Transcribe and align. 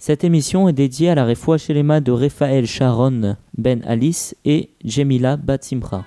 Cette 0.00 0.22
émission 0.22 0.68
est 0.68 0.72
dédiée 0.72 1.10
à 1.10 1.16
la 1.16 1.26
Refoua 1.26 1.58
Shelema 1.58 2.00
de 2.00 2.12
Raphaël 2.12 2.66
Sharon 2.66 3.36
Ben 3.56 3.82
Alice 3.84 4.36
et 4.44 4.70
Jemila 4.84 5.36
Batsimra. 5.36 6.04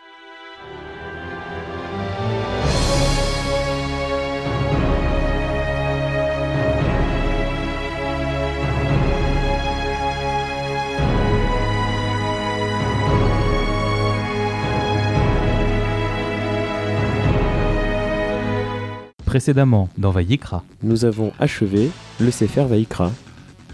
Précédemment, 19.26 19.90
dans 19.98 20.12
Vaïkra. 20.12 20.64
Nous 20.82 21.04
avons 21.04 21.34
achevé 21.40 21.92
le 22.22 22.32
Sefer 22.32 22.64
Vaïkra. 22.64 23.12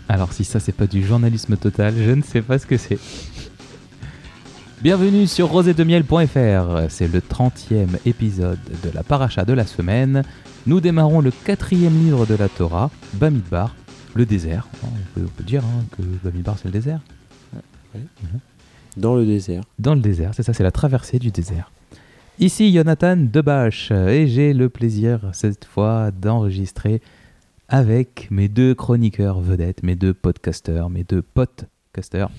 Alors 0.10 0.32
si 0.32 0.46
ça 0.46 0.60
c'est 0.60 0.72
pas 0.72 0.88
du 0.88 1.06
journalisme 1.06 1.58
total, 1.58 1.94
je 1.98 2.12
ne 2.12 2.22
sais 2.22 2.42
pas 2.42 2.58
ce 2.58 2.66
que 2.66 2.78
c'est. 2.78 2.98
Bienvenue 4.82 5.28
sur 5.28 5.50
rosédemiel.fr, 5.50 6.90
c'est 6.90 7.12
le 7.12 7.20
30e 7.20 7.98
épisode 8.06 8.60
de 8.84 8.90
la 8.94 9.04
paracha 9.04 9.44
de 9.44 9.52
la 9.52 9.66
semaine. 9.66 10.24
Nous 10.66 10.80
démarrons 10.80 11.20
le 11.20 11.32
quatrième 11.32 11.98
livre 11.98 12.26
de 12.26 12.36
la 12.36 12.48
Torah, 12.48 12.90
Bamidbar, 13.16 13.76
le 14.14 14.26
désert. 14.26 14.68
On 14.84 14.88
peut, 15.14 15.26
on 15.26 15.30
peut 15.30 15.44
dire 15.44 15.64
hein, 15.66 15.84
que 15.98 16.04
Bamidbar 16.24 16.58
c'est 16.58 16.66
le 16.66 16.72
désert. 16.72 17.02
Dans 18.96 19.16
le 19.16 19.26
désert. 19.26 19.64
Dans 19.78 19.94
le 19.94 20.02
désert, 20.02 20.32
c'est 20.34 20.44
ça, 20.44 20.54
c'est 20.54 20.64
la 20.64 20.72
traversée 20.72 21.20
du 21.20 21.32
désert. 21.32 21.72
Ici 22.40 22.72
Jonathan 22.72 23.18
Debache 23.18 23.92
et 23.92 24.28
j'ai 24.28 24.54
le 24.54 24.70
plaisir 24.70 25.20
cette 25.34 25.66
fois 25.66 26.12
d'enregistrer 26.12 27.02
avec 27.70 28.30
mes 28.32 28.48
deux 28.48 28.74
chroniqueurs 28.76 29.42
vedettes, 29.42 29.84
mes 29.84 29.96
deux 29.96 30.14
podcasteurs, 30.14 30.90
mes 30.90 31.04
deux 31.04 31.22
podcasteurs, 31.22 32.32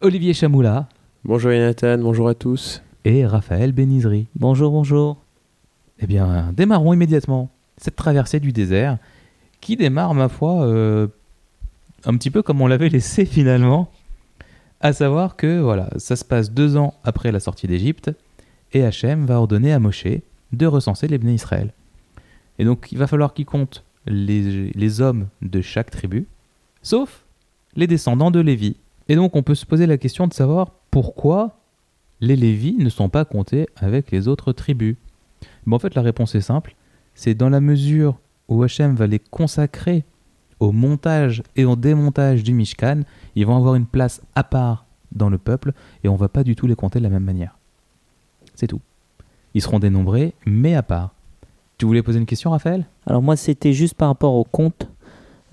Olivier 0.00 0.32
Chamoula 0.34 0.88
Bonjour 1.24 1.50
Jonathan, 1.50 1.98
bonjour 1.98 2.28
à 2.28 2.34
tous. 2.34 2.82
et 3.04 3.26
Raphaël 3.26 3.72
Benizri. 3.72 4.26
Bonjour, 4.34 4.70
bonjour. 4.70 5.18
Eh 5.98 6.06
bien, 6.06 6.52
démarrons 6.54 6.92
immédiatement 6.92 7.50
cette 7.76 7.96
traversée 7.96 8.40
du 8.40 8.52
désert 8.52 8.98
qui 9.60 9.76
démarre, 9.76 10.14
ma 10.14 10.28
foi, 10.28 10.64
euh, 10.66 11.06
un 12.04 12.16
petit 12.16 12.30
peu 12.30 12.42
comme 12.42 12.60
on 12.60 12.66
l'avait 12.66 12.88
laissé 12.88 13.24
finalement. 13.26 13.90
À 14.80 14.92
savoir 14.92 15.36
que, 15.36 15.60
voilà, 15.60 15.88
ça 15.96 16.16
se 16.16 16.24
passe 16.24 16.50
deux 16.50 16.76
ans 16.76 16.94
après 17.04 17.32
la 17.32 17.40
sortie 17.40 17.66
d'Égypte 17.66 18.10
et 18.72 18.84
Hachem 18.84 19.24
va 19.24 19.38
ordonner 19.38 19.72
à 19.72 19.78
Moshe 19.78 20.06
de 20.52 20.66
recenser 20.66 21.08
les 21.08 21.16
Bnei 21.18 21.34
Israël. 21.34 21.72
Et 22.58 22.64
donc, 22.64 22.92
il 22.92 22.98
va 22.98 23.06
falloir 23.06 23.32
qu'il 23.34 23.46
compte 23.46 23.83
les, 24.06 25.00
hommes 25.00 25.28
de 25.42 25.60
chaque 25.60 25.90
tribu, 25.90 26.26
sauf 26.82 27.24
les 27.76 27.86
descendants 27.86 28.30
de 28.30 28.40
Lévi. 28.40 28.76
Et 29.08 29.16
donc, 29.16 29.36
on 29.36 29.42
peut 29.42 29.54
se 29.54 29.66
poser 29.66 29.86
la 29.86 29.98
question 29.98 30.26
de 30.26 30.34
savoir 30.34 30.70
pourquoi 30.90 31.58
les 32.20 32.36
Lévis 32.36 32.76
ne 32.78 32.88
sont 32.88 33.08
pas 33.08 33.24
comptés 33.24 33.68
avec 33.76 34.10
les 34.10 34.28
autres 34.28 34.52
tribus. 34.52 34.96
Mais 35.66 35.74
en 35.74 35.78
fait, 35.78 35.94
la 35.94 36.02
réponse 36.02 36.34
est 36.34 36.40
simple. 36.40 36.74
C'est 37.14 37.34
dans 37.34 37.48
la 37.48 37.60
mesure 37.60 38.18
où 38.48 38.62
Hachem 38.62 38.94
va 38.94 39.06
les 39.06 39.18
consacrer 39.18 40.04
au 40.60 40.72
montage 40.72 41.42
et 41.56 41.64
au 41.64 41.76
démontage 41.76 42.42
du 42.42 42.54
Mishkan, 42.54 43.00
ils 43.34 43.46
vont 43.46 43.56
avoir 43.56 43.74
une 43.74 43.86
place 43.86 44.22
à 44.34 44.44
part 44.44 44.86
dans 45.12 45.28
le 45.28 45.38
peuple 45.38 45.72
et 46.02 46.08
on 46.08 46.16
va 46.16 46.28
pas 46.28 46.44
du 46.44 46.56
tout 46.56 46.66
les 46.66 46.76
compter 46.76 46.98
de 46.98 47.04
la 47.04 47.10
même 47.10 47.24
manière. 47.24 47.58
C'est 48.54 48.66
tout. 48.66 48.80
Ils 49.54 49.62
seront 49.62 49.78
dénombrés, 49.78 50.34
mais 50.46 50.74
à 50.74 50.82
part. 50.82 51.13
Tu 51.78 51.86
voulais 51.86 52.02
poser 52.02 52.18
une 52.18 52.26
question, 52.26 52.50
Raphaël? 52.50 52.86
Alors 53.06 53.22
moi, 53.22 53.36
c'était 53.36 53.72
juste 53.72 53.94
par 53.94 54.08
rapport 54.08 54.34
au 54.34 54.44
compte. 54.44 54.88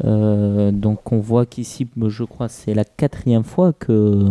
Euh, 0.03 0.71
donc 0.71 1.11
on 1.11 1.19
voit 1.19 1.45
qu'ici, 1.45 1.87
je 2.07 2.23
crois, 2.23 2.49
c'est 2.49 2.73
la 2.73 2.85
quatrième 2.85 3.43
fois 3.43 3.73
que 3.73 4.29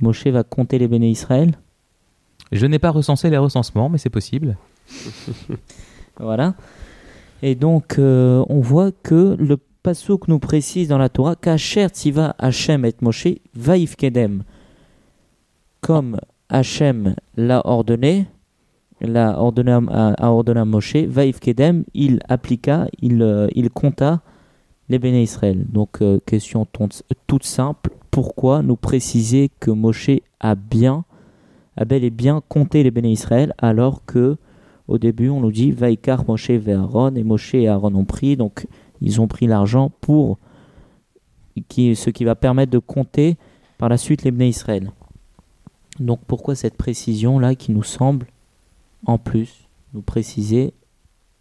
Moshe 0.00 0.26
va 0.26 0.44
compter 0.44 0.78
les 0.78 0.88
béné 0.88 1.10
Israël. 1.10 1.58
Je 2.52 2.66
n'ai 2.66 2.78
pas 2.78 2.90
recensé 2.90 3.28
les 3.30 3.38
recensements, 3.38 3.88
mais 3.88 3.98
c'est 3.98 4.10
possible. 4.10 4.56
Voilà. 6.20 6.54
Et 7.42 7.54
donc, 7.54 7.96
euh, 7.98 8.44
on 8.48 8.60
voit 8.60 8.90
que 8.90 9.36
le 9.38 9.56
passouk 9.84 10.26
nous 10.26 10.40
précise 10.40 10.88
dans 10.88 10.98
la 10.98 11.08
Torah 11.08 11.36
qu'Acher 11.36 11.86
Tziva 11.88 12.34
Hachem 12.38 12.84
et 12.84 12.94
Moshe 13.00 13.28
vaïf 13.54 13.94
kedem. 13.94 14.42
Comme 15.80 16.18
Hachem 16.48 17.14
l'a 17.36 17.64
ordonné, 17.64 18.26
l'a 19.00 19.40
ordonné 19.40 19.72
à, 19.72 20.14
a 20.14 20.30
ordonné 20.30 20.60
à 20.60 20.64
Moshe, 20.64 20.96
vaïf 20.96 21.40
kedem, 21.40 21.84
il 21.94 22.20
appliqua, 22.28 22.86
il, 23.00 23.22
euh, 23.22 23.48
compta 23.72 24.20
les 24.88 24.98
béné 24.98 25.22
Israël. 25.22 25.66
Donc, 25.68 26.02
euh, 26.02 26.18
question 26.24 26.66
toute 27.26 27.44
simple. 27.44 27.90
Pourquoi 28.10 28.62
nous 28.62 28.76
préciser 28.76 29.50
que 29.60 29.70
Moshe 29.70 30.10
a 30.40 30.54
bien, 30.54 31.04
a 31.76 31.84
bel 31.84 32.04
et 32.04 32.10
bien 32.10 32.42
compté 32.48 32.82
les 32.82 32.90
béné 32.90 33.12
Israël 33.12 33.54
alors 33.58 34.04
que 34.04 34.36
au 34.88 34.96
début, 34.96 35.28
on 35.28 35.40
nous 35.40 35.52
dit 35.52 35.70
Vaikar 35.70 36.24
Moshe 36.26 36.50
Aaron 36.50 37.14
et 37.14 37.22
Moshe 37.22 37.54
et 37.54 37.68
Aaron 37.68 37.94
ont 37.94 38.06
pris, 38.06 38.36
donc 38.36 38.66
ils 39.02 39.20
ont 39.20 39.28
pris 39.28 39.46
l'argent 39.46 39.92
pour 40.00 40.38
qui, 41.68 41.94
ce 41.94 42.08
qui 42.08 42.24
va 42.24 42.34
permettre 42.34 42.72
de 42.72 42.78
compter 42.78 43.36
par 43.76 43.90
la 43.90 43.98
suite 43.98 44.22
les 44.22 44.30
Bnei 44.30 44.48
Israël. 44.48 44.90
Donc 46.00 46.20
pourquoi 46.26 46.54
cette 46.54 46.76
précision 46.76 47.38
là 47.38 47.54
qui 47.54 47.72
nous 47.72 47.82
semble 47.82 48.26
en 49.06 49.18
plus 49.18 49.68
nous 49.94 50.02
préciser 50.02 50.74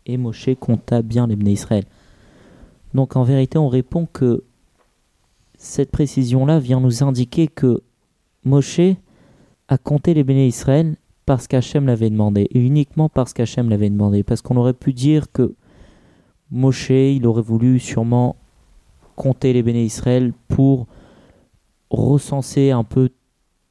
et 0.05 0.17
Moshe 0.17 0.49
compta 0.59 1.01
bien 1.01 1.27
les 1.27 1.35
Bnei 1.35 1.53
Israël. 1.53 1.83
Donc 2.93 3.15
en 3.15 3.23
vérité, 3.23 3.57
on 3.57 3.67
répond 3.67 4.05
que 4.05 4.43
cette 5.57 5.91
précision 5.91 6.45
là 6.45 6.59
vient 6.59 6.79
nous 6.79 7.03
indiquer 7.03 7.47
que 7.47 7.81
Moshe 8.45 8.95
a 9.67 9.77
compté 9.77 10.13
les 10.13 10.23
Bnei 10.23 10.47
Israël 10.47 10.95
parce 11.25 11.47
qu'Hachem 11.47 11.87
l'avait 11.87 12.09
demandé, 12.09 12.47
et 12.51 12.59
uniquement 12.59 13.09
parce 13.09 13.33
qu'Hachem 13.33 13.69
l'avait 13.69 13.89
demandé. 13.89 14.23
Parce 14.23 14.41
qu'on 14.41 14.55
aurait 14.55 14.73
pu 14.73 14.93
dire 14.93 15.29
que 15.29 15.55
Moshe, 16.51 16.89
il 16.89 17.27
aurait 17.27 17.41
voulu 17.41 17.79
sûrement 17.79 18.37
compter 19.17 19.51
les 19.51 19.63
béné 19.63 19.83
Israël 19.83 20.31
pour 20.47 20.87
recenser 21.89 22.71
un 22.71 22.85
peu 22.85 23.09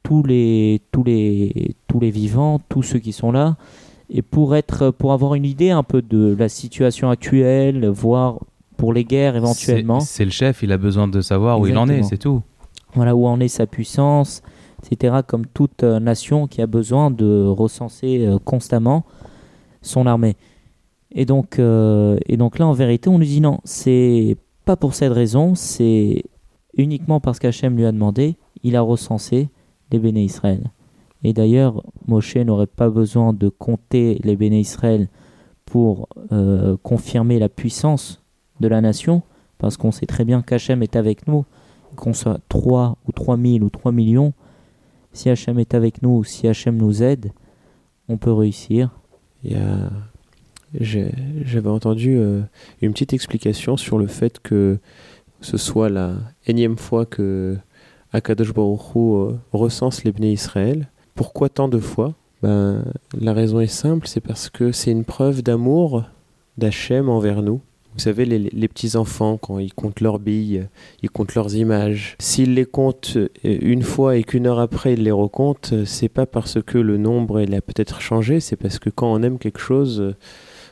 tous 0.06 0.22
les, 0.22 0.82
tous 0.92 1.02
les, 1.02 1.74
tous 1.88 1.98
les 1.98 2.10
vivants, 2.10 2.60
tous 2.68 2.84
ceux 2.84 3.00
qui 3.00 3.12
sont 3.12 3.32
là, 3.32 3.56
et 4.08 4.22
pour, 4.22 4.54
être, 4.54 4.92
pour 4.92 5.12
avoir 5.12 5.34
une 5.34 5.44
idée 5.44 5.70
un 5.70 5.82
peu 5.82 6.00
de 6.00 6.36
la 6.38 6.48
situation 6.48 7.10
actuelle, 7.10 7.88
voire 7.88 8.38
pour 8.76 8.92
les 8.92 9.02
guerres 9.02 9.34
éventuellement 9.34 9.98
C'est 9.98 10.24
le 10.24 10.30
chef, 10.30 10.62
il 10.62 10.70
a 10.70 10.78
besoin 10.78 11.08
de 11.08 11.20
savoir 11.20 11.58
où 11.58 11.66
il 11.66 11.76
en 11.76 11.88
est, 11.88 12.04
c'est 12.04 12.18
tout. 12.18 12.40
voilà 12.94 13.16
où 13.16 13.26
en 13.26 13.40
est 13.40 13.48
sa 13.48 13.66
puissance, 13.66 14.42
etc. 14.84 15.22
Comme 15.26 15.44
toute 15.44 15.82
euh, 15.82 15.98
nation 15.98 16.46
qui 16.46 16.62
a 16.62 16.68
besoin 16.68 17.10
de 17.10 17.44
recenser 17.44 18.24
euh, 18.24 18.38
constamment 18.38 19.04
son 19.82 20.06
armée. 20.06 20.36
Et 21.10 21.24
donc, 21.24 21.58
euh, 21.58 22.16
et 22.26 22.36
donc 22.36 22.60
là, 22.60 22.66
en 22.68 22.74
vérité, 22.74 23.08
on 23.08 23.18
nous 23.18 23.24
dit 23.24 23.40
non, 23.40 23.58
c'est 23.64 24.36
pas 24.64 24.76
pour 24.76 24.94
cette 24.94 25.12
raison, 25.12 25.56
c'est 25.56 26.22
uniquement 26.76 27.18
parce 27.18 27.40
qu'Hachem 27.40 27.76
lui 27.76 27.86
a 27.86 27.90
demandé, 27.90 28.36
il 28.62 28.76
a 28.76 28.82
recensé 28.82 29.48
les 29.92 29.98
béné 29.98 30.24
Israël. 30.24 30.70
Et 31.24 31.32
d'ailleurs, 31.32 31.82
Moshe 32.06 32.36
n'aurait 32.36 32.66
pas 32.66 32.88
besoin 32.90 33.32
de 33.32 33.48
compter 33.48 34.20
les 34.22 34.36
béné 34.36 34.60
Israël 34.60 35.08
pour 35.64 36.08
euh, 36.32 36.76
confirmer 36.82 37.38
la 37.38 37.48
puissance 37.48 38.22
de 38.60 38.68
la 38.68 38.80
nation, 38.80 39.22
parce 39.58 39.76
qu'on 39.76 39.90
sait 39.92 40.06
très 40.06 40.24
bien 40.24 40.42
qu'Hachem 40.42 40.82
est 40.82 40.96
avec 40.96 41.26
nous 41.26 41.44
qu'on 41.96 42.12
soit 42.12 42.40
3 42.50 42.96
ou 43.08 43.12
3 43.12 43.38
000 43.38 43.64
ou 43.64 43.70
3 43.70 43.90
millions, 43.90 44.34
si 45.12 45.30
Hachem 45.30 45.58
est 45.58 45.72
avec 45.72 46.02
nous, 46.02 46.24
si 46.24 46.46
Hachem 46.46 46.76
nous 46.76 47.02
aide, 47.02 47.32
on 48.08 48.18
peut 48.18 48.32
réussir. 48.32 48.90
A- 49.50 49.90
J'avais 50.78 51.70
entendu 51.70 52.16
euh, 52.18 52.42
une 52.82 52.92
petite 52.92 53.14
explication 53.14 53.76
sur 53.78 53.98
le 53.98 54.06
fait 54.08 54.40
que 54.40 54.78
ce 55.40 55.56
soit 55.56 55.88
la 55.88 56.14
énième 56.46 56.76
fois 56.76 57.06
que 57.06 57.56
Akadosh 58.16 58.54
Baruch 58.54 58.94
Hu, 58.94 58.98
euh, 58.98 59.32
recense 59.52 60.02
les 60.02 60.10
Bnei 60.10 60.32
Israël. 60.32 60.88
Pourquoi 61.14 61.50
tant 61.50 61.68
de 61.68 61.78
fois? 61.78 62.14
Ben, 62.42 62.82
La 63.20 63.34
raison 63.34 63.60
est 63.60 63.66
simple, 63.66 64.06
c'est 64.08 64.22
parce 64.22 64.48
que 64.48 64.72
c'est 64.72 64.90
une 64.90 65.04
preuve 65.04 65.42
d'amour 65.42 66.04
d'Hachem 66.56 67.10
envers 67.10 67.42
nous. 67.42 67.60
Vous 67.92 68.00
savez, 68.00 68.24
les, 68.24 68.38
les 68.38 68.68
petits-enfants, 68.68 69.36
quand 69.36 69.58
ils 69.58 69.74
comptent 69.74 70.00
leurs 70.00 70.18
billes, 70.18 70.66
ils 71.02 71.10
comptent 71.10 71.34
leurs 71.34 71.56
images. 71.56 72.16
S'ils 72.18 72.54
les 72.54 72.64
comptent 72.64 73.18
euh, 73.18 73.28
une 73.42 73.82
fois 73.82 74.16
et 74.16 74.24
qu'une 74.24 74.46
heure 74.46 74.60
après 74.60 74.94
ils 74.94 75.02
les 75.02 75.10
recomptent, 75.10 75.74
euh, 75.74 75.84
c'est 75.84 76.08
pas 76.08 76.24
parce 76.24 76.62
que 76.62 76.78
le 76.78 76.96
nombre 76.96 77.42
il 77.42 77.54
a 77.54 77.60
peut-être 77.60 78.00
changé, 78.00 78.40
c'est 78.40 78.56
parce 78.56 78.78
que 78.78 78.88
quand 78.88 79.12
on 79.12 79.22
aime 79.22 79.38
quelque 79.38 79.60
chose, 79.60 80.14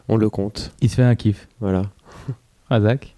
on 0.09 0.17
le 0.17 0.31
compte. 0.31 0.73
Il 0.81 0.89
se 0.89 0.97
fait 0.97 1.03
un 1.03 1.15
kiff. 1.15 1.47
Voilà. 1.61 1.83
Razak? 2.71 3.15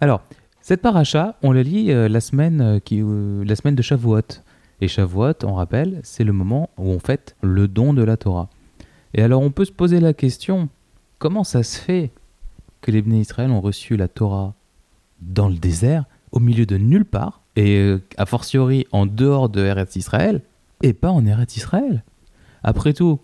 Alors, 0.00 0.20
cette 0.68 0.82
paracha, 0.82 1.34
on 1.42 1.52
la 1.52 1.62
lit 1.62 1.92
euh, 1.92 2.10
la, 2.10 2.20
semaine, 2.20 2.60
euh, 2.60 2.78
qui, 2.78 3.00
euh, 3.00 3.42
la 3.42 3.56
semaine 3.56 3.74
de 3.74 3.80
Shavuot. 3.80 4.42
Et 4.82 4.86
Shavuot, 4.86 5.42
on 5.44 5.54
rappelle, 5.54 5.98
c'est 6.02 6.24
le 6.24 6.34
moment 6.34 6.68
où 6.76 6.90
on 6.90 6.98
fête 6.98 7.36
le 7.40 7.68
don 7.68 7.94
de 7.94 8.02
la 8.02 8.18
Torah. 8.18 8.50
Et 9.14 9.22
alors, 9.22 9.40
on 9.40 9.50
peut 9.50 9.64
se 9.64 9.72
poser 9.72 9.98
la 9.98 10.12
question 10.12 10.68
comment 11.18 11.42
ça 11.42 11.62
se 11.62 11.78
fait 11.78 12.10
que 12.82 12.90
les 12.90 13.00
Bnei 13.00 13.20
Israël 13.20 13.50
ont 13.50 13.62
reçu 13.62 13.96
la 13.96 14.08
Torah 14.08 14.52
dans 15.22 15.48
le 15.48 15.54
désert, 15.54 16.04
au 16.32 16.38
milieu 16.38 16.66
de 16.66 16.76
nulle 16.76 17.06
part, 17.06 17.40
et 17.56 17.96
a 18.18 18.26
fortiori 18.26 18.86
en 18.92 19.06
dehors 19.06 19.48
de 19.48 19.64
Eretz 19.64 19.96
Israël, 19.96 20.42
et 20.82 20.92
pas 20.92 21.10
en 21.10 21.24
Eretz 21.24 21.56
Israël? 21.56 22.04
Après 22.62 22.92
tout, 22.92 23.20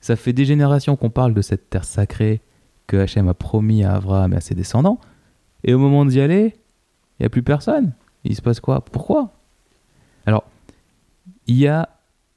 ça 0.00 0.14
fait 0.14 0.32
des 0.32 0.44
générations 0.44 0.94
qu'on 0.94 1.10
parle 1.10 1.34
de 1.34 1.42
cette 1.42 1.70
terre 1.70 1.86
sacrée 1.86 2.40
que 2.86 2.98
Hachem 2.98 3.26
a 3.26 3.34
promis 3.34 3.82
à 3.82 3.96
Abraham 3.96 4.32
et 4.32 4.36
à 4.36 4.40
ses 4.40 4.54
descendants, 4.54 5.00
et 5.64 5.74
au 5.74 5.80
moment 5.80 6.06
d'y 6.06 6.20
aller, 6.20 6.54
il 7.18 7.22
n'y 7.22 7.26
a 7.26 7.30
plus 7.30 7.42
personne. 7.42 7.92
Il 8.24 8.34
se 8.34 8.42
passe 8.42 8.60
quoi? 8.60 8.80
Pourquoi? 8.84 9.30
Alors, 10.26 10.44
il 11.46 11.56
y 11.56 11.66
a 11.66 11.88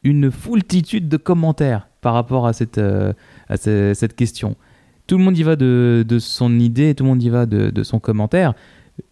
une 0.04 0.32
foultitude 0.32 1.10
de 1.10 1.18
commentaires 1.18 1.88
par 2.02 2.14
rapport 2.14 2.46
à 2.48 2.54
cette, 2.54 2.78
euh, 2.78 3.14
à 3.50 3.58
ce- 3.58 3.94
cette 3.94 4.16
question. 4.16 4.56
Tout 5.08 5.18
le 5.18 5.24
monde 5.24 5.38
y 5.38 5.44
va 5.44 5.56
de, 5.56 6.06
de 6.08 6.20
son 6.20 6.60
idée, 6.60 6.94
tout 6.94 7.04
le 7.04 7.10
monde 7.10 7.24
y 7.24 7.30
va 7.30 7.46
de, 7.46 7.70
de 7.70 7.84
son 7.84 8.00
commentaire. 8.00 8.54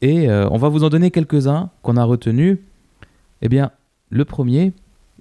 Et 0.02 0.30
euh, 0.30 0.48
on 0.52 0.58
va 0.58 0.68
vous 0.70 0.84
en 0.84 0.90
donner 0.90 1.12
quelques-uns 1.12 1.70
qu'on 1.82 1.96
a 1.98 2.04
retenus. 2.04 2.58
Eh 3.42 3.50
bien, 3.50 3.72
le 4.10 4.26
premier, 4.26 4.74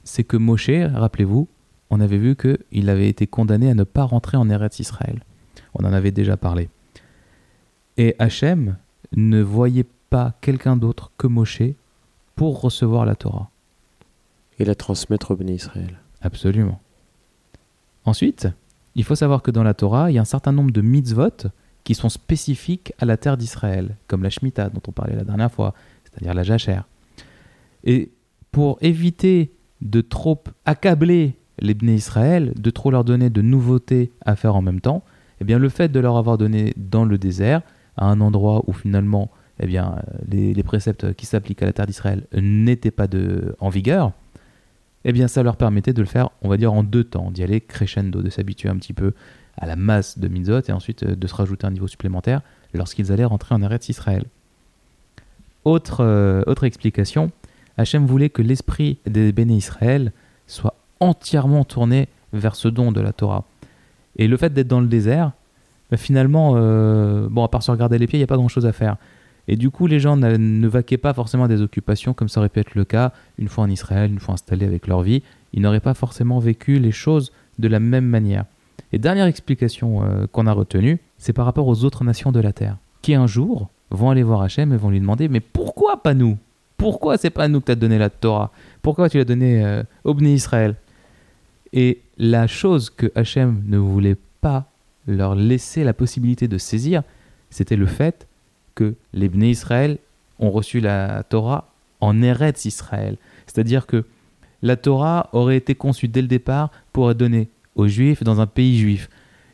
c'est 0.02 0.25
que 0.25 0.37
Moshe, 0.37 0.70
rappelez-vous, 0.94 1.49
on 1.91 2.00
avait 2.00 2.19
vu 2.19 2.35
qu'il 2.37 2.88
avait 2.91 3.08
été 3.08 3.26
condamné 3.26 3.70
à 3.70 3.75
ne 3.75 3.85
pas 3.85 4.05
rentrer 4.05 4.37
en 4.37 4.49
Eretz 4.50 4.81
Israël. 4.81 5.23
On 5.75 5.85
en 5.85 5.93
avait 5.93 6.11
déjà 6.11 6.37
parlé. 6.37 6.69
Et 7.96 8.17
Hachem 8.19 8.76
ne 9.17 9.41
voyait 9.43 9.87
pas 10.14 10.32
quelqu'un 10.40 10.76
d'autre 10.76 11.11
que 11.19 11.26
Moshe 11.26 11.75
pour 12.37 12.61
recevoir 12.61 13.05
la 13.05 13.16
Torah. 13.16 13.50
Et 14.61 14.64
la 14.64 14.76
transmettre 14.76 15.32
au 15.32 15.37
Béni 15.37 15.55
Israël. 15.55 15.99
Absolument. 16.20 16.81
Ensuite, 18.05 18.46
il 18.94 19.02
faut 19.02 19.16
savoir 19.16 19.43
que 19.43 19.50
dans 19.50 19.64
la 19.64 19.75
Torah, 19.75 20.12
il 20.12 20.14
y 20.14 20.19
a 20.19 20.20
un 20.20 20.25
certain 20.37 20.52
nombre 20.52 20.70
de 20.70 20.82
mitzvot 20.82 21.49
qui 21.82 21.96
sont 21.96 22.11
spécifiques 22.11 22.93
à 23.00 23.06
la 23.06 23.16
terre 23.16 23.37
d'Israël, 23.37 23.96
comme 24.06 24.22
la 24.22 24.31
Shemitah 24.31 24.69
dont 24.69 24.82
on 24.87 24.93
parlait 24.93 25.16
la 25.16 25.25
dernière 25.25 25.50
fois, 25.50 25.75
c'est-à-dire 26.05 26.32
la 26.32 26.44
jachère. 26.44 26.87
Et 27.82 28.12
pour 28.52 28.78
éviter 28.82 29.52
de 29.81 30.00
trop 30.00 30.44
accabler 30.64 31.37
les 31.58 31.75
Bnei 31.75 31.96
Israël, 31.96 32.52
de 32.55 32.70
trop 32.70 32.93
leur 32.93 33.02
donner 33.02 33.31
de 33.31 33.43
nouveautés 33.43 34.12
à 34.25 34.37
faire 34.37 34.55
en 34.55 34.62
même 34.62 34.81
temps, 34.81 35.02
eh 35.40 35.44
bien 35.44 35.58
le 35.58 35.69
fait 35.69 35.88
de 35.88 35.99
leur 35.99 36.17
avoir 36.17 36.38
donné 36.38 36.72
dans 36.76 37.05
le 37.05 37.19
désert, 37.19 37.62
à 37.96 38.06
un 38.06 38.20
endroit 38.20 38.62
où 38.69 38.72
finalement 38.72 39.32
eh 39.61 39.67
bien, 39.67 39.97
les, 40.29 40.53
les 40.55 40.62
préceptes 40.62 41.15
qui 41.15 41.27
s'appliquent 41.27 41.62
à 41.62 41.67
la 41.67 41.73
terre 41.73 41.87
d'Israël 41.87 42.27
n'étaient 42.33 42.91
pas 42.91 43.06
en 43.61 43.69
vigueur, 43.69 44.12
eh 45.05 45.12
bien 45.12 45.29
ça 45.29 45.43
leur 45.43 45.56
permettait 45.56 45.93
de 45.93 46.01
le 46.01 46.06
faire, 46.06 46.31
on 46.43 46.49
va 46.49 46.56
dire, 46.56 46.73
en 46.73 46.83
deux 46.83 47.05
temps, 47.05 47.31
d'y 47.31 47.43
aller 47.43 47.61
crescendo, 47.61 48.23
de 48.23 48.31
s'habituer 48.31 48.69
un 48.69 48.77
petit 48.77 48.93
peu 48.93 49.12
à 49.56 49.67
la 49.67 49.77
masse 49.77 50.19
de 50.19 50.29
mitzvot 50.29 50.61
et 50.69 50.73
ensuite 50.73 51.05
euh, 51.05 51.15
de 51.15 51.27
se 51.27 51.35
rajouter 51.35 51.67
un 51.67 51.71
niveau 51.71 51.87
supplémentaire 51.87 52.41
lorsqu'ils 52.73 53.12
allaient 53.12 53.25
rentrer 53.25 53.55
en 53.55 53.62
Eretz 53.62 53.89
Israël. 53.89 54.25
Autre, 55.65 55.99
euh, 56.01 56.43
autre 56.47 56.65
explication, 56.65 57.31
Hachem 57.77 58.05
voulait 58.05 58.31
que 58.31 58.43
l'esprit 58.43 58.99
des 59.06 59.33
béné 59.33 59.55
Israël 59.55 60.12
soit 60.47 60.75
entièrement 61.01 61.65
tourné 61.65 62.09
vers 62.33 62.56
ce 62.56 62.69
don 62.69 62.93
de 62.93 63.01
la 63.01 63.12
Torah. 63.12 63.45
Et 64.17 64.29
le 64.29 64.37
fait 64.37 64.53
d'être 64.53 64.69
dans 64.69 64.81
le 64.81 64.87
désert, 64.87 65.33
bah, 65.91 65.97
finalement, 65.97 66.55
euh, 66.56 67.29
bon, 67.31 67.45
à 67.45 67.49
part 67.49 67.62
se 67.62 67.71
regarder 67.71 67.99
les 67.99 68.06
pieds, 68.06 68.19
il 68.19 68.21
n'y 68.21 68.25
a 68.25 68.29
pas 68.29 68.37
grand-chose 68.37 68.67
à 68.67 68.73
faire. 68.73 68.97
Et 69.46 69.56
du 69.56 69.70
coup, 69.70 69.87
les 69.87 70.00
gens 70.00 70.17
ne 70.17 70.69
vaquaient 70.69 70.96
pas 70.96 71.12
forcément 71.12 71.44
à 71.44 71.49
des 71.49 71.61
occupations 71.61 72.14
comme 72.14 72.29
ça 72.29 72.41
aurait 72.41 72.49
pu 72.49 72.61
être 72.61 72.75
le 72.75 72.85
cas 72.85 73.12
une 73.38 73.49
fois 73.49 73.64
en 73.64 73.70
Israël, 73.70 74.11
une 74.11 74.20
fois 74.20 74.35
installés 74.35 74.67
avec 74.67 74.87
leur 74.87 75.02
vie. 75.02 75.23
Ils 75.52 75.62
n'auraient 75.62 75.81
pas 75.81 75.94
forcément 75.94 76.38
vécu 76.38 76.79
les 76.79 76.93
choses 76.93 77.32
de 77.58 77.69
la 77.69 77.81
même 77.81 78.06
manière. 78.06 78.44
Et 78.93 78.99
dernière 78.99 79.26
explication 79.26 80.02
euh, 80.02 80.26
qu'on 80.31 80.46
a 80.46 80.52
retenue, 80.52 80.99
c'est 81.19 81.32
par 81.32 81.44
rapport 81.44 81.69
aux 81.69 81.85
autres 81.85 82.05
nations 82.05 82.32
de 82.32 82.41
la 82.41 82.52
terre, 82.52 82.76
qui 83.02 83.14
un 83.14 83.26
jour 83.26 83.69
vont 83.91 84.11
aller 84.11 84.23
voir 84.23 84.43
Hachem 84.43 84.73
et 84.73 84.76
vont 84.76 84.91
lui 84.91 85.00
demander 85.00 85.29
Mais 85.29 85.41
pourquoi 85.41 86.02
pas 86.02 86.14
nous? 86.14 86.38
Pourquoi 86.76 87.17
c'est 87.19 87.31
pas 87.31 87.49
nous 87.49 87.61
que 87.61 87.67
tu 87.67 87.73
as 87.73 87.76
donné 87.76 87.99
la 87.99 88.11
Torah? 88.11 88.50
Pourquoi 88.82 89.08
tu 89.08 89.19
l'as 89.19 89.25
donné 89.25 89.64
euh, 89.64 89.82
au 90.05 90.14
Bnei 90.14 90.35
Israël? 90.35 90.75
Et 91.73 92.00
la 92.19 92.46
chose 92.46 92.91
que 92.91 93.11
Hachem 93.14 93.62
ne 93.67 93.79
voulait 93.79 94.17
pas 94.41 94.67
leur 95.06 95.35
laisser 95.35 95.85
la 95.85 95.93
possibilité 95.93 96.49
de 96.49 96.58
saisir, 96.58 97.02
c'était 97.50 97.76
le 97.76 97.87
fait 97.87 98.26
que 98.75 98.94
les 99.12 99.29
Bnei 99.29 99.50
Israël 99.50 99.99
ont 100.38 100.50
reçu 100.50 100.81
la 100.81 101.23
Torah 101.23 101.73
en 102.00 102.23
Eretz 102.23 102.65
Israël. 102.65 103.17
C'est-à-dire 103.47 103.87
que 103.87 104.05
la 104.62 104.76
Torah 104.76 105.29
aurait 105.32 105.56
été 105.56 105.75
conçue 105.75 106.09
dès 106.09 106.23
le 106.23 106.29
départ 106.29 106.71
pour 106.93 107.11
être 107.11 107.17
donnée 107.17 107.49
aux 107.76 107.87
Juifs 107.87 108.23
dans 108.23 108.41
un 108.41 108.47
pays 108.47 108.79
juif. 108.79 109.09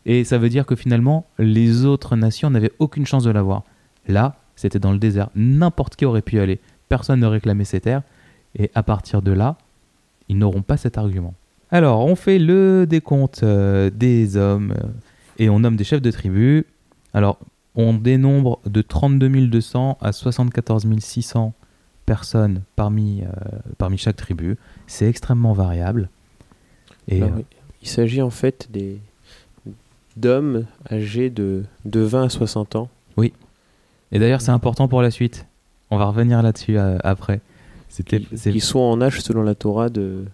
Et 0.07 0.25
ça 0.25 0.39
veut 0.39 0.49
dire 0.49 0.67
que 0.67 0.77
finalement, 0.77 1.27
les 1.39 1.85
autres 1.85 2.17
nations 2.17 2.51
n'avaient 2.51 2.73
aucune 2.79 3.07
chance 3.07 3.25
de 3.25 3.31
l'avoir. 3.31 3.65
Là, 4.09 4.37
c'était 4.57 4.79
dans 4.79 4.93
le 4.93 4.99
désert. 4.99 5.31
N'importe 5.35 5.97
qui 5.97 6.05
aurait 6.05 6.23
pu 6.23 6.41
aller. 6.41 6.61
Personne 6.89 7.21
ne 7.21 7.27
réclamait 7.27 7.65
ces 7.65 7.81
terres. 7.81 8.03
Et 8.59 8.71
à 8.75 8.83
partir 8.83 9.23
de 9.23 9.33
là, 9.33 9.57
ils 10.29 10.39
n'auront 10.39 10.63
pas 10.63 10.77
cet 10.77 10.99
argument. 10.99 11.35
Alors, 11.71 12.05
on 12.05 12.17
fait 12.17 12.39
le 12.39 12.87
décompte 12.89 13.43
euh, 13.43 13.91
des 13.91 14.37
hommes 14.37 14.73
euh, 14.73 14.89
et 15.39 15.49
on 15.49 15.61
nomme 15.61 15.77
des 15.77 15.85
chefs 15.85 16.03
de 16.03 16.11
tribu. 16.11 16.67
Alors, 17.15 17.39
on 17.81 17.95
dénombre 17.95 18.61
de 18.67 18.83
32 18.83 19.47
200 19.49 19.99
à 20.01 20.13
74 20.13 20.87
600 20.99 21.55
personnes 22.07 22.63
parmi, 22.77 23.23
euh, 23.23 23.27
parmi 23.79 23.97
chaque 23.99 24.17
tribu. 24.17 24.57
C'est 24.87 25.09
extrêmement 25.09 25.53
variable. 25.53 26.11
Et 27.09 27.23
Alors, 27.23 27.39
euh, 27.39 27.43
Il 27.83 27.89
s'agit 27.89 28.23
en 28.23 28.31
fait 28.31 28.69
des 28.71 29.01
d'hommes 30.17 30.67
âgés 30.91 31.31
de, 31.31 31.65
de 31.85 32.01
20 32.01 32.25
à 32.25 32.29
60 32.29 32.77
ans. 32.77 32.89
Et 34.13 34.19
d'ailleurs, 34.19 34.41
c'est 34.41 34.51
important 34.51 34.89
pour 34.89 35.03
la 35.03 35.13
suite. 35.13 35.47
On 35.91 35.97
va 35.97 36.07
revenir 36.07 36.43
là-dessus 36.43 36.77
euh, 36.77 36.99
après. 37.05 37.41
Qui, 38.07 38.25
qui 38.25 38.61
sont 38.61 38.81
en 38.81 39.01
âge 39.01 39.21
selon 39.21 39.43
la 39.45 39.55
Torah 39.55 39.89
de, 39.89 40.25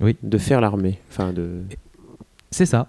Oui. 0.00 0.16
de 0.22 0.36
faire 0.38 0.60
l'armée, 0.60 0.98
enfin 1.10 1.32
de 1.32 1.62
c'est 2.50 2.66
ça, 2.66 2.88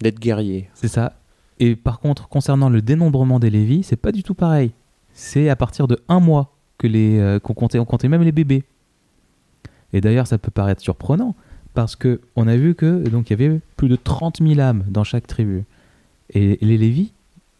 d'être 0.00 0.18
guerrier. 0.18 0.68
c'est 0.74 0.88
ça. 0.88 1.14
Et 1.60 1.76
par 1.76 2.00
contre, 2.00 2.28
concernant 2.28 2.70
le 2.70 2.82
dénombrement 2.82 3.38
des 3.38 3.50
Lévis, 3.50 3.84
c'est 3.84 3.96
pas 3.96 4.12
du 4.12 4.22
tout 4.22 4.34
pareil. 4.34 4.72
C'est 5.12 5.50
à 5.50 5.56
partir 5.56 5.86
de 5.86 6.00
un 6.08 6.18
mois 6.18 6.56
que 6.78 6.86
les 6.86 7.18
euh, 7.18 7.38
qu'on 7.38 7.52
comptait, 7.52 7.78
on 7.78 7.84
comptait 7.84 8.08
même 8.08 8.22
les 8.22 8.32
bébés. 8.32 8.64
Et 9.92 10.00
d'ailleurs, 10.00 10.26
ça 10.26 10.38
peut 10.38 10.50
paraître 10.50 10.80
surprenant 10.80 11.36
parce 11.74 11.96
que 11.96 12.20
on 12.34 12.48
a 12.48 12.56
vu 12.56 12.74
que 12.74 13.06
donc 13.08 13.28
il 13.28 13.38
y 13.38 13.44
avait 13.44 13.60
plus 13.76 13.88
de 13.88 13.96
30 13.96 14.38
000 14.42 14.58
âmes 14.58 14.84
dans 14.88 15.04
chaque 15.04 15.26
tribu. 15.26 15.64
Et 16.30 16.58
les 16.62 16.78
Lévis 16.78 17.12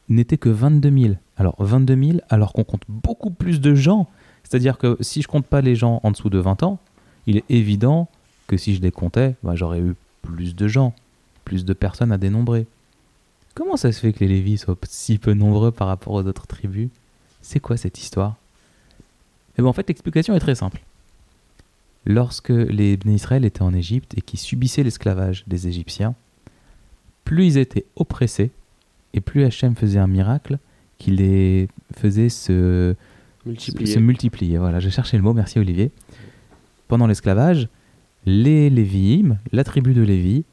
n'étaient 0.08 0.38
que 0.38 0.48
22 0.48 0.98
000. 0.98 1.14
Alors 1.36 1.54
22 1.58 2.02
000, 2.02 2.18
alors 2.30 2.54
qu'on 2.54 2.64
compte 2.64 2.84
beaucoup 2.88 3.30
plus 3.30 3.60
de 3.60 3.74
gens. 3.74 4.08
C'est-à-dire 4.44 4.78
que 4.78 4.96
si 5.00 5.20
je 5.20 5.28
compte 5.28 5.46
pas 5.46 5.60
les 5.60 5.76
gens 5.76 6.00
en 6.02 6.10
dessous 6.10 6.30
de 6.30 6.38
20 6.38 6.62
ans, 6.62 6.78
il 7.26 7.36
est 7.36 7.44
évident 7.50 8.08
que 8.46 8.56
si 8.56 8.74
je 8.74 8.80
les 8.80 8.90
comptais, 8.90 9.36
bah, 9.42 9.54
j'aurais 9.56 9.80
eu 9.80 9.94
plus 10.22 10.56
de 10.56 10.68
gens, 10.68 10.94
plus 11.44 11.66
de 11.66 11.72
personnes 11.74 12.12
à 12.12 12.18
dénombrer. 12.18 12.66
Comment 13.60 13.76
ça 13.76 13.92
se 13.92 14.00
fait 14.00 14.14
que 14.14 14.20
les 14.20 14.28
Lévis 14.28 14.56
soient 14.56 14.74
si 14.84 15.18
peu 15.18 15.34
nombreux 15.34 15.70
par 15.70 15.86
rapport 15.86 16.14
aux 16.14 16.24
autres 16.24 16.46
tribus? 16.46 16.88
C'est 17.42 17.60
quoi 17.60 17.76
cette 17.76 17.98
histoire? 17.98 18.36
Eh 19.58 19.60
bien 19.60 19.66
en 19.66 19.74
fait 19.74 19.86
l'explication 19.86 20.34
est 20.34 20.40
très 20.40 20.54
simple. 20.54 20.80
Lorsque 22.06 22.48
les 22.48 22.98
Israël 23.04 23.44
étaient 23.44 23.60
en 23.60 23.74
Égypte 23.74 24.14
et 24.16 24.22
qui 24.22 24.38
subissaient 24.38 24.82
l'esclavage 24.82 25.44
des 25.46 25.68
Égyptiens, 25.68 26.14
plus 27.24 27.48
ils 27.48 27.58
étaient 27.58 27.84
oppressés 27.96 28.50
et 29.12 29.20
plus 29.20 29.44
Hachem 29.44 29.76
faisait 29.76 29.98
un 29.98 30.06
miracle 30.06 30.58
qui 30.96 31.10
les 31.10 31.68
faisait 31.94 32.30
se, 32.30 32.94
multiplier. 33.44 34.56
Voilà, 34.56 34.80
j'ai 34.80 34.90
cherché 34.90 35.18
le 35.18 35.22
mot, 35.22 35.34
merci 35.34 35.58
Olivier. 35.58 35.90
Pendant 36.88 37.06
l'esclavage, 37.06 37.68
les 38.24 38.70
Lévi'im, 38.70 39.36
la 39.52 39.64
tribu 39.64 39.92
de 39.92 40.00
Lévi, 40.00 40.44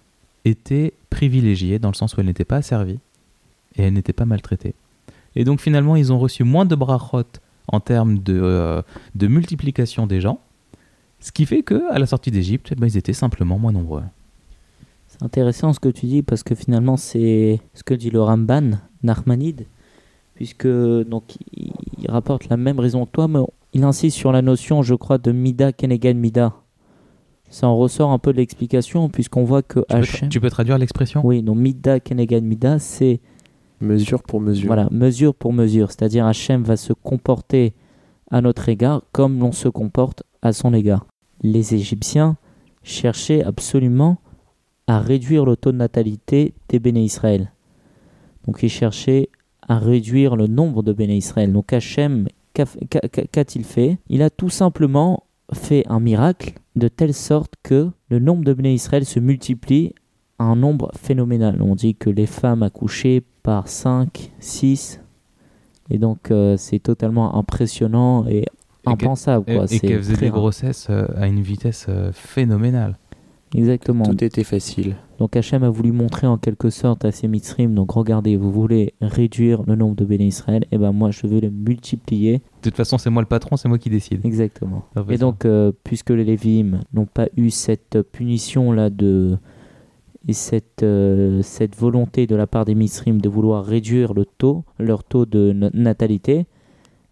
était 0.44 0.92
privilégiée 1.18 1.80
dans 1.80 1.90
le 1.90 1.96
sens 1.96 2.16
où 2.16 2.20
elle 2.20 2.28
n'était 2.28 2.46
pas 2.46 2.58
asservie 2.58 3.00
et 3.76 3.82
elle 3.82 3.94
n'était 3.94 4.14
pas 4.14 4.26
maltraitée. 4.26 4.76
Et 5.36 5.46
donc 5.46 5.62
finalement, 5.62 5.96
ils 5.96 6.14
ont 6.14 6.20
reçu 6.20 6.44
moins 6.44 6.66
de 6.66 6.76
brachot 6.76 7.24
en 7.68 7.80
termes 7.80 8.20
de, 8.20 8.40
euh, 8.40 8.84
multiplication 9.20 10.06
des 10.06 10.22
gens, 10.22 10.40
ce 11.20 11.32
qui 11.32 11.48
fait 11.48 11.64
que 11.64 11.92
à 11.92 11.98
la 11.98 12.06
sortie 12.06 12.30
d'Égypte, 12.30 12.70
eh 12.72 12.76
ben, 12.76 12.86
ils 12.86 12.98
étaient 12.98 13.14
simplement 13.14 13.58
moins 13.58 13.72
nombreux. 13.72 14.04
C'est 15.08 15.24
intéressant 15.24 15.74
ce 15.74 15.80
que 15.80 15.90
tu 15.90 16.06
dis 16.06 16.22
parce 16.22 16.44
que 16.44 16.54
finalement 16.54 16.98
c'est 16.98 17.60
ce 17.74 17.84
que 17.84 17.96
dit 17.96 18.12
le 18.12 18.22
Ramban, 18.22 18.78
Nachmanide, 19.02 19.66
puisque 20.36 20.68
donc 20.68 21.24
il 21.52 22.10
rapporte 22.10 22.48
la 22.48 22.58
même 22.58 22.80
raison 22.80 23.08
que 23.08 23.12
toi, 23.12 23.28
mais 23.28 23.40
il 23.74 23.84
insiste 23.84 24.16
sur 24.16 24.32
la 24.32 24.44
notion, 24.44 24.84
je 24.84 24.94
crois, 24.94 25.18
de 25.18 25.32
Mida 25.32 25.72
Kenegan 25.72 26.14
Mida. 26.14 26.54
Ça 27.50 27.68
en 27.68 27.78
ressort 27.78 28.12
un 28.12 28.20
peu 28.20 28.32
de 28.34 28.38
l'explication 28.38 29.10
puisqu'on 29.10 29.44
voit 29.44 29.62
que 29.64 29.80
Tu 30.02 30.20
peux, 30.22 30.28
tu 30.30 30.40
peux 30.42 30.50
traduire 30.50 30.78
l'expression? 30.78 31.22
Oui, 31.24 31.42
donc 31.42 31.58
Mida 31.58 32.00
Kenegan 32.00 32.42
Mida, 32.42 32.80
c'est 32.80 33.20
Mesure 33.80 34.24
pour 34.24 34.42
mesure. 34.42 34.68
voilà 34.68 34.88
mesure 34.92 35.36
pour 35.36 35.54
mesure, 35.54 35.92
c'est-à-dire 35.92 36.26
Hachem 36.26 36.64
va 36.64 36.78
se 36.78 36.94
comporter 36.94 37.74
à 38.32 38.42
notre 38.42 38.68
égard 38.70 39.04
comme 39.12 39.40
l'on 39.40 39.52
se 39.52 39.70
comporte 39.70 40.24
à 40.42 40.52
son 40.52 40.74
égard. 40.74 41.06
Les 41.44 41.76
Égyptiens 41.76 42.38
cherchaient 42.84 43.44
absolument 43.44 44.18
à 44.88 45.00
réduire 45.00 45.46
le 45.46 45.56
taux 45.56 45.72
de 45.72 45.78
natalité 45.78 46.54
des 46.70 46.80
béné 46.80 47.04
Israël. 47.04 47.52
Donc 48.48 48.64
ils 48.64 48.70
cherchaient 48.70 49.30
à 49.68 49.78
réduire 49.78 50.36
le 50.36 50.48
nombre 50.48 50.82
de 50.82 50.92
béné 50.94 51.16
Israël. 51.18 51.54
Donc 51.54 51.72
Hachem 51.72 52.28
qu'a- 52.54 52.66
qu'a- 52.90 53.08
qu'a- 53.08 53.28
qu'a-t-il 53.28 53.64
fait? 53.64 54.00
Il 54.10 54.22
a 54.24 54.30
tout 54.32 54.50
simplement 54.50 55.24
fait 55.54 55.84
un 55.88 56.00
miracle 56.00 56.54
de 56.76 56.88
telle 56.88 57.14
sorte 57.14 57.54
que 57.64 57.90
le 58.10 58.20
nombre 58.20 58.44
de 58.44 58.54
Béné 58.54 58.74
Israël 58.74 59.06
se 59.06 59.20
multiplie 59.20 59.94
à 60.40 60.44
un 60.44 60.56
nombre 60.56 60.92
phénoménal. 60.96 61.62
On 61.62 61.76
dit 61.76 61.96
que 61.96 62.10
les 62.10 62.26
femmes 62.28 62.64
accouchaient 62.64 63.24
par 63.44 63.68
5, 63.68 64.32
6. 64.40 65.02
Et 65.90 65.98
donc, 65.98 66.32
euh, 66.32 66.58
c'est 66.58 66.80
totalement 66.80 67.36
impressionnant 67.36 68.28
et 68.28 68.46
impensable. 68.86 69.50
Et, 69.50 69.56
Quoi. 69.56 69.64
et 69.66 69.68
C'est 69.68 69.80
qu'elle 69.80 69.98
faisait 69.98 70.14
très 70.14 70.26
des 70.28 70.32
grossesses 70.32 70.88
euh, 70.90 71.08
à 71.16 71.28
une 71.28 71.42
vitesse 71.42 71.86
euh, 71.90 72.12
phénoménale. 72.14 72.98
Exactement. 73.56 74.04
Tout 74.04 74.24
était 74.24 74.44
facile. 74.44 74.96
Donc 75.20 75.36
Hachem 75.36 75.64
a 75.64 75.70
voulu 75.70 75.92
montrer 75.92 76.28
en 76.28 76.38
quelque 76.38 76.70
sorte 76.70 77.06
à 77.06 77.12
ses 77.12 77.28
mitzrim, 77.28 77.74
donc 77.74 77.92
regardez, 77.92 78.36
vous 78.36 78.52
voulez 78.52 78.94
réduire 79.02 79.64
le 79.66 79.76
nombre 79.76 79.96
de 79.96 80.06
béné 80.06 80.28
Israël, 80.28 80.66
et 80.72 80.78
ben 80.78 80.92
moi 80.92 81.12
je 81.12 81.26
vais 81.26 81.40
le 81.40 81.50
multiplier. 81.50 82.34
De 82.34 82.42
toute 82.70 82.76
façon, 82.76 82.98
c'est 82.98 83.10
moi 83.10 83.22
le 83.24 83.28
patron, 83.28 83.56
c'est 83.58 83.68
moi 83.70 83.78
qui 83.80 83.90
décide. 83.90 84.24
Exactement. 84.26 84.86
Et 85.10 85.18
ça. 85.18 85.18
donc, 85.18 85.46
euh, 85.46 85.72
puisque 85.84 86.10
les 86.12 86.24
Lévim 86.26 86.82
n'ont 86.94 87.06
pas 87.08 87.28
eu 87.38 87.50
cette 87.50 88.02
punition 88.12 88.72
là 88.72 88.90
de 88.90 89.38
et 90.28 90.34
cette, 90.34 90.84
euh, 90.84 91.42
cette 91.42 91.76
volonté 91.78 92.28
de 92.28 92.36
la 92.36 92.48
part 92.48 92.66
des 92.66 92.76
mitzrim 92.76 93.22
de 93.22 93.30
vouloir 93.30 93.64
réduire 93.66 94.14
le 94.14 94.26
taux, 94.26 94.66
leur 94.78 95.04
taux 95.06 95.26
de 95.26 95.54
na- 95.54 95.70
natalité, 95.74 96.48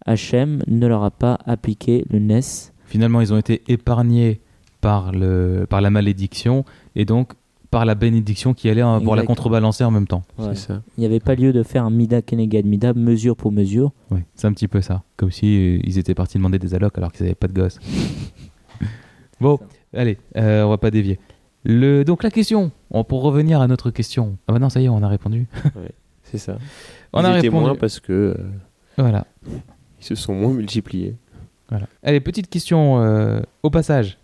Hachem 0.04 0.62
ne 0.68 0.86
leur 0.86 1.02
a 1.02 1.10
pas 1.10 1.38
appliqué 1.46 2.04
le 2.10 2.18
Nes. 2.18 2.72
Finalement, 2.84 3.20
ils 3.20 3.32
ont 3.32 3.38
été 3.38 3.62
épargnés 3.68 4.40
par, 4.86 5.10
le, 5.10 5.66
par 5.68 5.80
la 5.80 5.90
malédiction 5.90 6.64
et 6.94 7.04
donc 7.04 7.32
par 7.72 7.84
la 7.84 7.96
bénédiction 7.96 8.54
qui 8.54 8.68
allait 8.70 8.82
euh, 8.84 9.00
pour 9.00 9.16
la 9.16 9.22
Exact. 9.22 9.26
contrebalancer 9.34 9.82
en 9.82 9.90
même 9.90 10.06
temps. 10.06 10.22
Ça. 10.54 10.80
Il 10.96 11.00
n'y 11.00 11.06
avait 11.06 11.18
pas 11.18 11.34
lieu 11.34 11.52
de 11.52 11.64
faire 11.64 11.84
un 11.84 11.90
Mida 11.90 12.22
Kenegad 12.22 12.64
Mida, 12.64 12.94
mesure 12.94 13.34
pour 13.36 13.50
mesure. 13.50 13.90
Oui, 14.12 14.20
c'est 14.36 14.46
un 14.46 14.52
petit 14.52 14.68
peu 14.68 14.80
ça. 14.80 15.02
Comme 15.16 15.32
si 15.32 15.46
euh, 15.46 15.80
ils 15.82 15.98
étaient 15.98 16.14
partis 16.14 16.38
demander 16.38 16.60
des 16.60 16.72
allocs 16.74 16.96
alors 16.98 17.10
qu'ils 17.10 17.24
n'avaient 17.24 17.34
pas 17.34 17.48
de 17.48 17.52
gosses. 17.52 17.80
bon, 19.40 19.58
allez, 19.92 20.18
euh, 20.36 20.62
on 20.62 20.68
va 20.68 20.78
pas 20.78 20.92
dévier. 20.92 21.18
Le, 21.64 22.04
donc 22.04 22.22
la 22.22 22.30
question, 22.30 22.70
on- 22.92 23.02
pour 23.02 23.22
revenir 23.22 23.60
à 23.60 23.66
notre 23.66 23.90
question. 23.90 24.38
Ah 24.46 24.52
bah 24.52 24.60
non, 24.60 24.68
ça 24.68 24.80
y 24.80 24.84
est, 24.84 24.88
on 24.88 25.02
a 25.02 25.08
répondu. 25.08 25.48
C'est 26.22 26.38
ça. 26.38 26.58
On 27.12 27.20
Ils 27.22 27.26
a 27.26 27.30
étaient 27.38 27.48
répondu. 27.48 27.64
moins 27.64 27.74
parce 27.74 27.98
que 27.98 28.12
euh, 28.12 28.34
Voilà. 28.98 29.26
ils 30.00 30.04
se 30.04 30.14
sont 30.14 30.34
moins 30.34 30.52
multipliés. 30.52 31.16
Voilà. 31.70 31.86
Allez, 32.04 32.20
petite 32.20 32.48
question 32.48 33.00
euh, 33.02 33.40
au 33.64 33.70
passage. 33.70 34.18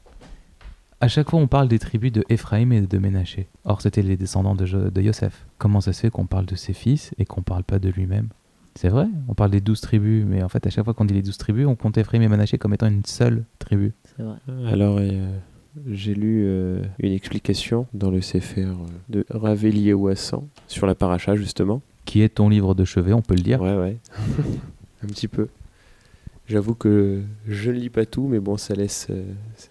À 1.02 1.09
chaque 1.09 1.30
fois, 1.30 1.40
on 1.40 1.49
parle 1.49 1.66
des 1.66 1.80
tribus 1.80 2.12
de 2.12 2.25
Éphraïm 2.28 2.73
et 2.73 2.80
de 2.80 2.99
Ménaché. 2.99 3.49
Or, 3.64 3.82
c'était 3.82 4.02
les 4.02 4.16
descendants 4.16 4.54
de, 4.54 4.64
Jo- 4.66 4.88
de 4.88 5.00
Yosef. 5.02 5.47
Comment 5.59 5.80
ça 5.80 5.92
se 5.92 6.00
fait 6.00 6.11
qu'on 6.11 6.26
parle 6.26 6.47
de 6.47 6.54
ses 6.54 6.73
fils 6.75 7.11
et 7.18 7.25
qu'on 7.25 7.42
parle 7.42 7.64
pas 7.64 7.80
de 7.80 7.88
lui-même? 7.88 8.28
C'est 8.76 8.88
vrai, 8.88 9.06
on 9.26 9.35
parle 9.35 9.50
des 9.50 9.61
douze 9.61 9.80
tribus, 9.80 10.25
mais 10.25 10.44
en 10.44 10.49
fait, 10.49 10.64
à 10.64 10.71
chaque 10.71 10.85
fois 10.85 10.94
qu'on 10.94 11.04
dit 11.04 11.12
les 11.14 11.23
douze 11.23 11.38
tribus, 11.38 11.66
on 11.66 11.75
compte 11.75 11.99
Éphraïm 11.99 12.23
et 12.23 12.28
Ménaché 12.28 12.56
comme 12.56 12.73
étant 12.73 12.87
une 12.87 13.04
seule 13.04 13.42
tribu. 13.59 13.92
C'est 14.16 14.23
vrai. 14.23 14.37
Alors, 14.71 14.99
euh, 15.00 15.37
j'ai 15.90 16.14
lu 16.14 16.44
euh, 16.47 16.85
une 17.00 17.12
explication 17.12 17.87
dans 17.94 18.12
le 18.12 18.21
Sefer 18.23 18.62
euh, 18.66 18.75
de 19.09 19.26
Ravelier 19.28 19.94
Ouassan 19.94 20.47
sur 20.68 20.87
la 20.87 20.94
paracha, 20.94 21.35
justement. 21.35 21.82
Qui 22.04 22.23
est 22.23 22.28
ton 22.37 22.49
livre 22.49 22.76
de 22.76 22.85
chevet, 22.85 23.12
on 23.12 23.23
peut 23.23 23.35
le 23.35 23.42
dire? 23.42 23.61
Ouais, 23.61 23.76
ouais. 23.76 23.99
Un 25.02 25.06
petit 25.09 25.26
peu. 25.28 25.49
J'avoue 26.47 26.75
que 26.75 27.23
je 27.49 27.71
ne 27.73 27.76
lis 27.76 27.90
pas 27.90 28.06
tout, 28.06 28.28
mais 28.28 28.38
bon, 28.38 28.56
ça, 28.56 28.75
laisse, 28.75 29.09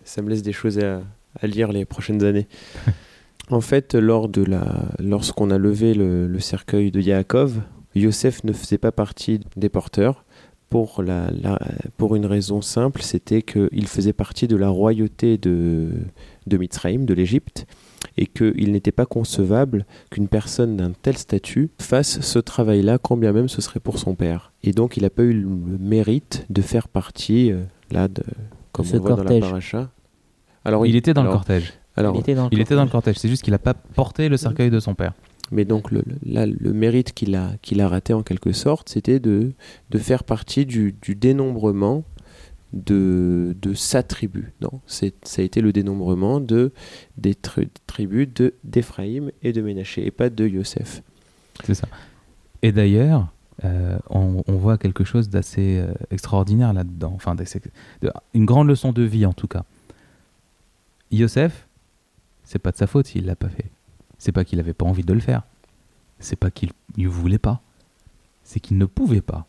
ça 0.03 0.21
me 0.21 0.29
laisse 0.29 0.43
des 0.43 0.53
choses 0.53 0.77
à, 0.79 1.01
à 1.39 1.47
lire 1.47 1.71
les 1.71 1.85
prochaines 1.85 2.23
années. 2.23 2.47
en 3.50 3.61
fait, 3.61 3.95
lors 3.95 4.29
de 4.29 4.43
la, 4.43 4.85
lorsqu'on 5.00 5.50
a 5.51 5.57
levé 5.57 5.93
le, 5.93 6.27
le 6.27 6.39
cercueil 6.39 6.91
de 6.91 7.00
Yaakov, 7.01 7.61
Yosef 7.95 8.43
ne 8.43 8.53
faisait 8.53 8.77
pas 8.77 8.91
partie 8.91 9.39
des 9.57 9.69
porteurs. 9.69 10.25
Pour, 10.69 11.03
la, 11.03 11.29
la- 11.31 11.59
pour 11.97 12.15
une 12.15 12.25
raison 12.25 12.61
simple, 12.61 13.01
c'était 13.01 13.41
qu'il 13.41 13.88
faisait 13.88 14.13
partie 14.13 14.47
de 14.47 14.55
la 14.55 14.69
royauté 14.69 15.38
de, 15.38 15.89
de 16.47 16.57
Mitzrayim, 16.57 17.03
de 17.03 17.13
l'Égypte, 17.13 17.65
et 18.15 18.25
qu'il 18.25 18.71
n'était 18.71 18.93
pas 18.93 19.05
concevable 19.05 19.85
qu'une 20.11 20.29
personne 20.29 20.77
d'un 20.77 20.91
tel 20.93 21.17
statut 21.17 21.71
fasse 21.77 22.21
ce 22.21 22.39
travail-là, 22.39 23.00
quand 23.00 23.17
bien 23.17 23.33
même 23.33 23.50
ce 23.50 23.61
serait 23.61 23.81
pour 23.81 24.00
son 24.00 24.15
père. 24.15 24.53
Et 24.63 24.71
donc, 24.71 24.95
il 24.95 25.03
n'a 25.03 25.09
pas 25.09 25.23
eu 25.23 25.33
le 25.33 25.50
mérite 25.77 26.45
de 26.50 26.61
faire 26.61 26.88
partie, 26.88 27.51
euh, 27.51 27.63
là, 27.91 28.07
de, 28.07 28.23
comme 28.71 28.85
Ce 28.85 28.95
on 28.95 29.01
voit 29.01 29.09
dans 29.15 29.23
la 29.25 29.29
paracha. 29.41 29.89
Alors, 30.65 30.86
il 30.86 30.96
était 30.96 31.13
dans 31.13 31.24
le 31.24 31.30
cortège. 31.32 31.74
alors, 31.96 32.15
il 32.15 32.20
était 32.20 32.36
dans 32.36 32.44
le 32.46 32.50
Il 32.51 32.60
était 32.60 32.75
dans 32.75 32.84
le 32.84 32.89
cortège. 32.89 33.18
c'est 33.18 33.30
juste 33.30 33.44
qu'il 33.44 33.51
n'a 33.51 33.60
pas 33.60 33.74
porté 33.74 34.30
le 34.30 34.38
cercueil 34.38 34.70
de 34.70 34.80
son 34.80 34.94
père. 34.96 35.13
Mais 35.51 35.65
donc, 35.65 35.91
le, 35.91 36.03
là, 36.25 36.46
le 36.46 36.72
mérite 36.72 37.13
qu'il 37.13 37.36
a, 37.36 37.50
qu'il 37.62 37.82
a 37.82 37.88
raté 37.89 38.13
en 38.13 38.24
quelque 38.24 38.53
sorte, 38.53 38.88
c'était 38.89 39.20
de, 39.20 39.51
de 39.89 39.98
faire 39.98 40.24
partie 40.24 40.65
du, 40.65 40.96
du 41.01 41.13
dénombrement 41.15 42.03
de, 42.74 43.56
de 43.62 43.74
sa 43.74 44.01
tribu. 44.01 44.53
Non, 44.62 44.80
c'est, 44.88 45.13
ça 45.24 45.41
a 45.41 45.46
été 45.46 45.60
le 45.60 45.74
dénombrement 45.74 46.39
de, 46.39 46.72
des 47.18 47.36
tri- 47.36 47.68
tribus 47.86 48.30
de, 48.34 48.53
d'Éphraïm 48.63 49.32
et 49.44 49.51
de 49.51 49.62
Ménaché, 49.62 50.06
et 50.06 50.12
pas 50.12 50.30
de 50.30 50.48
Yosef. 50.48 51.01
C'est 51.65 51.74
ça. 51.74 51.88
Et 52.62 52.72
d'ailleurs, 52.72 53.27
euh, 53.65 53.98
on, 54.10 54.44
on 54.48 54.53
voit 54.56 54.77
quelque 54.77 55.03
chose 55.03 55.30
d'assez 55.30 55.80
euh, 55.80 55.91
extraordinaire 56.12 56.72
là-dedans. 56.72 57.12
Enfin, 57.15 57.36
d'assez- 57.36 57.60
de- 58.01 58.12
une 58.34 58.46
grande 58.46 58.68
leçon 58.70 58.94
de 58.94 59.01
vie 59.03 59.25
en 59.25 59.34
tout 59.34 59.48
cas. 59.48 59.65
Yosef, 61.12 61.68
c'est 62.44 62.60
pas 62.60 62.72
de 62.72 62.77
sa 62.77 62.88
faute 62.88 63.08
s'il 63.08 63.25
l'a 63.25 63.36
pas 63.36 63.50
fait. 63.50 63.70
C'est 64.18 64.32
pas 64.32 64.44
qu'il 64.44 64.60
avait 64.60 64.74
pas 64.74 64.86
envie 64.86 65.03
de 65.03 65.13
le 65.13 65.20
faire. 65.20 65.44
C'est 66.20 66.36
pas 66.36 66.51
qu'il 66.51 66.72
ne 66.98 67.08
voulait 67.08 67.38
pas. 67.38 67.62
C'est 68.44 68.60
qu'il 68.60 68.77
ne 68.77 68.86
pouvait 68.86 69.22
pas. 69.22 69.46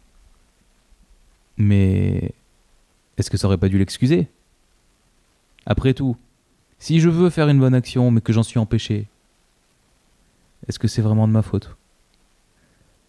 Mais 1.56 2.34
est-ce 3.16 3.30
que 3.30 3.36
ça 3.36 3.46
aurait 3.46 3.58
pas 3.58 3.68
dû 3.68 3.78
l'excuser? 3.78 4.28
Après 5.66 5.94
tout, 5.94 6.16
si 6.78 7.00
je 7.00 7.08
veux 7.08 7.30
faire 7.30 7.48
une 7.48 7.60
bonne 7.60 7.74
action 7.74 8.10
mais 8.10 8.20
que 8.20 8.32
j'en 8.32 8.42
suis 8.42 8.58
empêché, 8.58 9.06
est-ce 10.66 10.78
que 10.78 10.88
c'est 10.88 11.02
vraiment 11.02 11.28
de 11.28 11.32
ma 11.32 11.42
faute? 11.42 11.76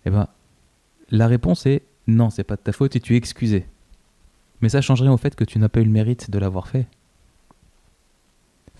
Eh 0.06 0.10
ben, 0.10 0.28
la 1.10 1.28
réponse 1.28 1.66
est 1.66 1.84
non, 2.08 2.30
c'est 2.30 2.44
pas 2.44 2.58
de 2.58 2.62
ta 2.62 2.74
faute 2.74 2.96
et 2.96 3.00
tu 3.00 3.14
es 3.14 3.18
excusé. 3.18 3.66
Mais 4.62 4.70
ça 4.70 4.82
changerait 4.82 5.10
au 5.10 5.18
fait 5.18 5.36
que 5.36 5.44
tu 5.44 5.60
n'as 5.60 5.70
pas 5.70 5.82
eu 5.82 5.86
le 5.86 5.90
mérite 5.90 6.30
de 6.30 6.40
l'avoir 6.40 6.68
fait. 6.68 6.88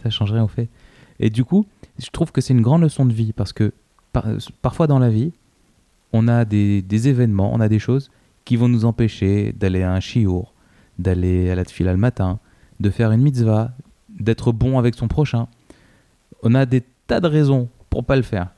Ça 0.04 0.10
changerait 0.10 0.42
au 0.42 0.48
fait. 0.48 0.70
Et 1.20 1.30
du 1.30 1.46
coup, 1.46 1.66
je 1.98 2.10
trouve 2.10 2.32
que 2.32 2.42
c'est 2.42 2.54
une 2.54 2.62
grande 2.62 2.82
leçon 2.82 3.06
de 3.06 3.14
vie 3.14 3.34
parce 3.34 3.54
que 3.54 3.74
par- 4.12 4.28
parfois 4.62 4.88
dans 4.88 5.00
la 5.00 5.10
vie, 5.10 5.32
on 6.12 6.28
a 6.28 6.46
des, 6.46 7.08
événements, 7.08 7.52
on 7.54 7.60
a 7.60 7.68
des 7.68 7.80
choses 7.80 8.12
qui 8.46 8.56
vont 8.56 8.70
nous 8.70 8.86
empêcher 8.86 9.52
d'aller 9.54 9.82
à 9.82 9.92
un 9.92 10.00
chiour, 10.00 10.54
d'aller 11.00 11.50
à 11.50 11.56
la 11.56 11.66
tefila 11.66 11.92
le 11.92 11.98
matin, 11.98 12.40
de 12.80 12.90
faire 12.90 13.12
une 13.12 13.22
mitzvah, 13.22 13.72
d'être 14.10 14.52
bon 14.52 14.78
avec 14.78 14.96
son 14.96 15.08
prochain. 15.08 15.48
On 16.44 16.54
a 16.54 16.66
des 16.66 16.84
tas 17.08 17.20
de 17.20 17.28
raisons 17.28 17.70
pour 17.90 18.04
pas 18.04 18.16
le 18.16 18.22
faire 18.22 18.50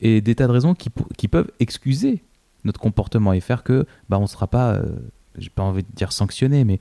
et 0.00 0.20
des 0.20 0.34
tas 0.34 0.46
de 0.46 0.52
raisons 0.52 0.74
qui, 0.74 1.28
peuvent 1.28 1.50
excuser 1.58 2.22
notre 2.64 2.78
comportement 2.78 3.32
et 3.32 3.40
faire 3.40 3.62
que 3.64 3.86
bah, 4.08 4.18
on 4.18 4.26
sera 4.26 4.46
pas, 4.46 4.74
euh, 4.74 4.96
j'ai 5.38 5.50
pas 5.50 5.62
envie 5.62 5.82
de 5.82 5.88
dire 5.94 6.12
sanctionné, 6.12 6.64
mais 6.64 6.78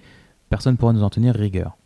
personne 0.49 0.73
ne 0.73 0.77
pourra 0.77 0.93
nous 0.93 1.03
en 1.03 1.09
tenir 1.09 1.33
rigueur. 1.33 1.77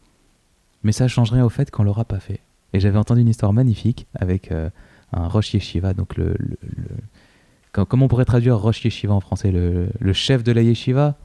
Mais 0.83 0.91
ça 0.91 1.07
changerait 1.07 1.41
au 1.41 1.49
fait 1.49 1.71
qu'on 1.71 1.83
l'aura 1.83 2.05
pas 2.05 2.19
fait. 2.19 2.39
Et 2.73 2.79
j'avais 2.79 2.97
entendu 2.97 3.21
une 3.21 3.27
histoire 3.29 3.51
magnifique 3.53 4.07
avec 4.13 4.51
euh, 4.51 4.69
un 5.11 5.27
Rosh 5.27 5.53
Yeshiva, 5.53 5.93
donc 5.93 6.15
le, 6.17 6.35
le- 6.37 6.57
le- 6.61 6.85
com- 7.73 7.85
comment 7.87 8.05
on 8.05 8.07
pourrait 8.07 8.25
traduire 8.25 8.57
Rosh 8.57 8.85
Yeshiva 8.85 9.13
en 9.13 9.19
français? 9.19 9.51
Le, 9.51 9.87
le 9.99 10.13
chef 10.13 10.43
de 10.43 10.51
la 10.51 10.61
Yeshiva? 10.61 11.15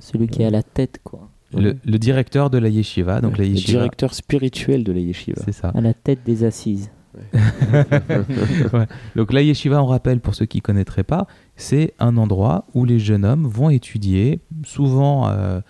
Celui 0.00 0.28
qui 0.28 0.42
est 0.42 0.46
à 0.46 0.50
la 0.50 0.62
tête, 0.62 1.00
quoi. 1.04 1.28
le, 1.54 1.76
le 1.84 1.98
directeur 1.98 2.48
de 2.50 2.58
la 2.58 2.68
Yeshiva, 2.68 3.20
donc 3.20 3.32
Ouais, 3.38 3.44
la 3.44 3.48
le 3.48 3.54
directeur 3.54 4.14
spirituel 4.14 4.84
de 4.84 4.92
la 4.92 5.00
yeshiva. 5.00 5.40
C'est 5.44 5.52
ça. 5.52 5.68
À 5.74 5.80
la 5.80 5.94
tête 5.94 6.20
des 6.24 6.44
assises. 6.44 6.90
Ouais. 7.14 7.40
Donc 9.16 9.32
la 9.32 9.40
yeshiva, 9.42 9.82
on 9.82 9.86
rappelle 9.86 10.20
pour 10.20 10.34
ceux 10.34 10.44
qui 10.46 10.58
ne 10.58 10.62
connaîtraient 10.62 11.02
pas, 11.04 11.26
c'est 11.56 11.94
un 11.98 12.16
endroit 12.18 12.66
où 12.74 12.84
les 12.84 12.98
jeunes 12.98 13.24
hommes 13.24 13.46
vont 13.46 13.70
étudier, 13.70 14.40
souvent 14.64 15.28
euh, 15.28 15.60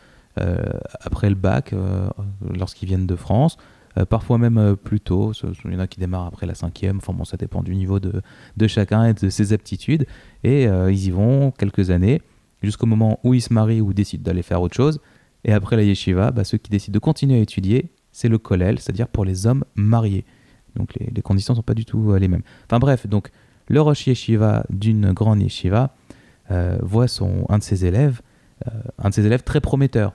après 1.00 1.28
le 1.28 1.34
bac, 1.34 1.72
euh, 1.72 2.08
lorsqu'ils 2.54 2.86
viennent 2.86 3.06
de 3.06 3.16
France, 3.16 3.56
euh, 3.98 4.04
parfois 4.04 4.38
même 4.38 4.58
euh, 4.58 4.76
plus 4.76 5.00
tôt. 5.00 5.32
Il 5.64 5.72
y 5.72 5.76
en 5.76 5.80
a 5.80 5.86
qui 5.86 5.98
démarrent 5.98 6.26
après 6.26 6.46
la 6.46 6.54
cinquième. 6.54 6.98
Enfin 6.98 7.12
bon, 7.12 7.24
ça 7.24 7.36
dépend 7.36 7.62
du 7.62 7.74
niveau 7.74 8.00
de, 8.00 8.20
de 8.56 8.66
chacun 8.66 9.04
et 9.04 9.14
de 9.14 9.30
ses 9.30 9.52
aptitudes. 9.52 10.06
Et 10.44 10.68
euh, 10.68 10.92
ils 10.92 11.06
y 11.06 11.10
vont 11.10 11.50
quelques 11.50 11.90
années, 11.90 12.20
jusqu'au 12.62 12.86
moment 12.86 13.18
où 13.24 13.34
ils 13.34 13.40
se 13.40 13.52
marient 13.52 13.80
ou 13.80 13.92
décident 13.92 14.22
d'aller 14.22 14.42
faire 14.42 14.60
autre 14.60 14.76
chose. 14.76 15.00
Et 15.44 15.52
après 15.52 15.76
la 15.76 15.82
yeshiva, 15.82 16.30
bah, 16.30 16.44
ceux 16.44 16.58
qui 16.58 16.70
décident 16.70 16.94
de 16.94 16.98
continuer 16.98 17.38
à 17.38 17.40
étudier, 17.40 17.90
c'est 18.12 18.28
le 18.28 18.38
kollel, 18.38 18.78
c'est-à-dire 18.78 19.08
pour 19.08 19.24
les 19.24 19.46
hommes 19.46 19.64
mariés. 19.74 20.24
Donc 20.74 20.94
les, 20.94 21.22
conditions 21.22 21.54
ne 21.54 21.56
sont 21.56 21.62
pas 21.62 21.74
du 21.74 21.84
tout 21.84 22.12
euh, 22.12 22.18
les 22.18 22.28
mêmes. 22.28 22.42
Enfin 22.66 22.78
bref, 22.78 23.06
donc 23.06 23.30
le 23.68 23.80
Rosh 23.80 24.06
Yeshiva 24.06 24.64
d'une 24.68 25.12
grande 25.12 25.40
yeshiva 25.40 25.94
euh, 26.50 26.76
voit 26.82 27.08
son, 27.08 27.46
un 27.48 27.58
de 27.58 27.62
ses 27.62 27.86
élèves, 27.86 28.20
euh, 28.66 28.70
un 28.98 29.08
de 29.08 29.14
ses 29.14 29.24
élèves 29.24 29.42
très 29.42 29.60
prometteur. 29.60 30.14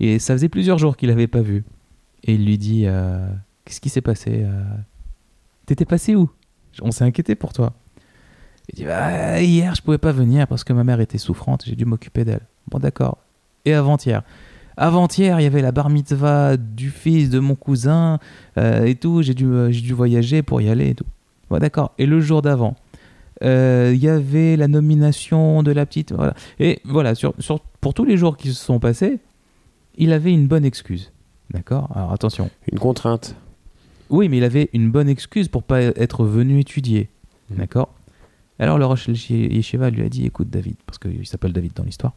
Et 0.00 0.18
ça 0.18 0.34
faisait 0.34 0.48
plusieurs 0.48 0.78
jours 0.78 0.96
qu'il 0.96 1.08
l'avait 1.08 1.26
pas 1.28 1.40
vu. 1.42 1.64
Et 2.24 2.34
il 2.34 2.44
lui 2.44 2.58
dit 2.58 2.84
euh, 2.86 3.26
Qu'est-ce 3.64 3.80
qui 3.80 3.88
s'est 3.88 4.00
passé 4.00 4.42
euh? 4.44 4.62
T'étais 5.66 5.84
passé 5.84 6.14
où? 6.14 6.28
On 6.82 6.90
s'est 6.90 7.04
inquiété 7.04 7.34
pour 7.34 7.52
toi. 7.52 7.72
Il 8.72 8.76
dit 8.76 8.84
Bah, 8.84 9.40
Hier, 9.40 9.74
je 9.74 9.82
pouvais 9.82 9.98
pas 9.98 10.12
venir 10.12 10.46
parce 10.46 10.64
que 10.64 10.72
ma 10.72 10.84
mère 10.84 11.00
était 11.00 11.18
souffrante, 11.18 11.64
j'ai 11.66 11.76
dû 11.76 11.84
m'occuper 11.84 12.24
d'elle. 12.24 12.40
Bon, 12.68 12.78
d'accord. 12.78 13.18
et 13.64 13.74
avant-hier? 13.74 14.22
Avant-hier, 14.76 15.38
il 15.38 15.44
y 15.44 15.46
avait 15.46 15.62
la 15.62 15.70
bar 15.70 15.88
mitzvah 15.88 16.56
du 16.56 16.90
fils 16.90 17.30
de 17.30 17.38
mon 17.38 17.54
cousin 17.54 18.18
euh, 18.58 18.84
et 18.84 18.96
tout. 18.96 19.22
J'ai 19.22 19.34
dû, 19.34 19.46
dû 19.70 19.92
voyager 19.92 20.42
pour 20.42 20.60
y 20.60 20.68
aller 20.68 20.88
et 20.90 20.94
tout. 20.96 21.06
Bon, 21.48 21.58
d'accord. 21.58 21.92
Et 21.98 22.06
le 22.06 22.20
jour 22.20 22.42
d'avant, 22.42 22.74
il 23.42 23.94
y 23.96 24.08
avait 24.08 24.56
la 24.56 24.66
nomination 24.66 25.62
de 25.62 25.70
la 25.70 25.86
petite. 25.86 26.12
Voilà. 26.12 26.34
Et 26.58 26.80
voilà, 26.84 27.14
sur, 27.14 27.34
sur- 27.38 27.60
pour 27.80 27.94
tous 27.94 28.04
les 28.04 28.16
jours 28.16 28.36
qui 28.36 28.48
se 28.48 28.54
sont 28.64 28.80
passés, 28.80 29.20
il 29.96 30.12
avait 30.12 30.32
une 30.32 30.46
bonne 30.46 30.64
excuse. 30.64 31.12
D'accord? 31.50 31.90
Alors 31.94 32.12
attention. 32.12 32.50
Une 32.70 32.78
contrainte. 32.78 33.36
Oui, 34.10 34.28
mais 34.28 34.38
il 34.38 34.44
avait 34.44 34.70
une 34.72 34.90
bonne 34.90 35.08
excuse 35.08 35.48
pour 35.48 35.62
pas 35.62 35.82
être 35.82 36.24
venu 36.24 36.60
étudier. 36.60 37.08
Mhm. 37.50 37.58
D'accord? 37.58 37.94
Alors 38.58 38.78
le 38.78 38.86
Rosh 38.86 39.08
Yeshiva 39.08 39.90
lui 39.90 40.02
a 40.02 40.08
dit 40.08 40.24
écoute 40.24 40.48
David, 40.48 40.76
parce 40.86 40.98
qu'il 40.98 41.26
s'appelle 41.26 41.52
David 41.52 41.72
dans 41.74 41.84
l'histoire. 41.84 42.12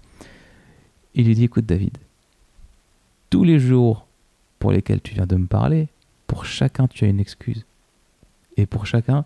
Il 1.15 1.25
lui 1.25 1.36
dit 1.36 1.46
écoute 1.46 1.65
David, 1.65 1.98
tous 3.29 3.43
les 3.43 3.60
jours 3.60 4.05
pour 4.60 4.72
lesquels 4.72 5.01
tu 5.01 5.15
viens 5.15 5.25
de 5.25 5.36
me 5.36 5.48
parler, 5.48 5.88
pour 6.27 6.46
chacun 6.46 6.88
tu 6.88 7.05
as 7.05 7.07
une 7.07 7.19
excuse. 7.19 7.65
Et 8.55 8.65
pour 8.65 8.86
chacun, 8.86 9.25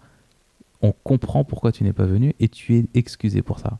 on 0.81 0.93
comprend 1.03 1.43
pourquoi 1.43 1.71
tu 1.71 1.83
n'es 1.83 1.93
pas 1.93 2.05
venu 2.05 2.33
et 2.39 2.47
tu 2.47 2.77
es 2.77 2.85
excusé 2.93 3.41
pour 3.41 3.59
ça. 3.59 3.77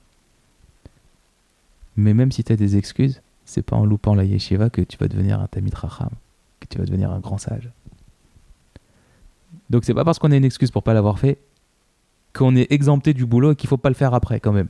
Mais 1.95 2.13
même 2.13 2.31
si 2.31 2.43
tu 2.43 2.53
as 2.53 2.55
des 2.55 2.77
excuses, 2.77 3.21
c'est 3.51 3.61
pas 3.63 3.75
en 3.75 3.83
loupant 3.85 4.15
la 4.15 4.23
yeshiva 4.23 4.69
que 4.69 4.81
tu 4.81 4.97
vas 4.97 5.09
devenir 5.09 5.41
un 5.41 5.47
tamid 5.47 5.73
racham, 5.73 6.09
que 6.61 6.67
tu 6.69 6.77
vas 6.77 6.85
devenir 6.85 7.11
un 7.11 7.19
grand 7.19 7.37
sage. 7.37 7.69
Donc 9.69 9.83
c'est 9.83 9.93
pas 9.93 10.05
parce 10.05 10.19
qu'on 10.19 10.31
a 10.31 10.37
une 10.37 10.45
excuse 10.45 10.71
pour 10.71 10.83
pas 10.83 10.93
l'avoir 10.93 11.19
fait 11.19 11.37
qu'on 12.33 12.55
est 12.55 12.71
exempté 12.71 13.13
du 13.13 13.25
boulot 13.25 13.51
et 13.51 13.55
qu'il 13.57 13.67
faut 13.67 13.75
pas 13.75 13.89
le 13.89 13.95
faire 13.95 14.13
après 14.13 14.39
quand 14.39 14.53
même. 14.53 14.69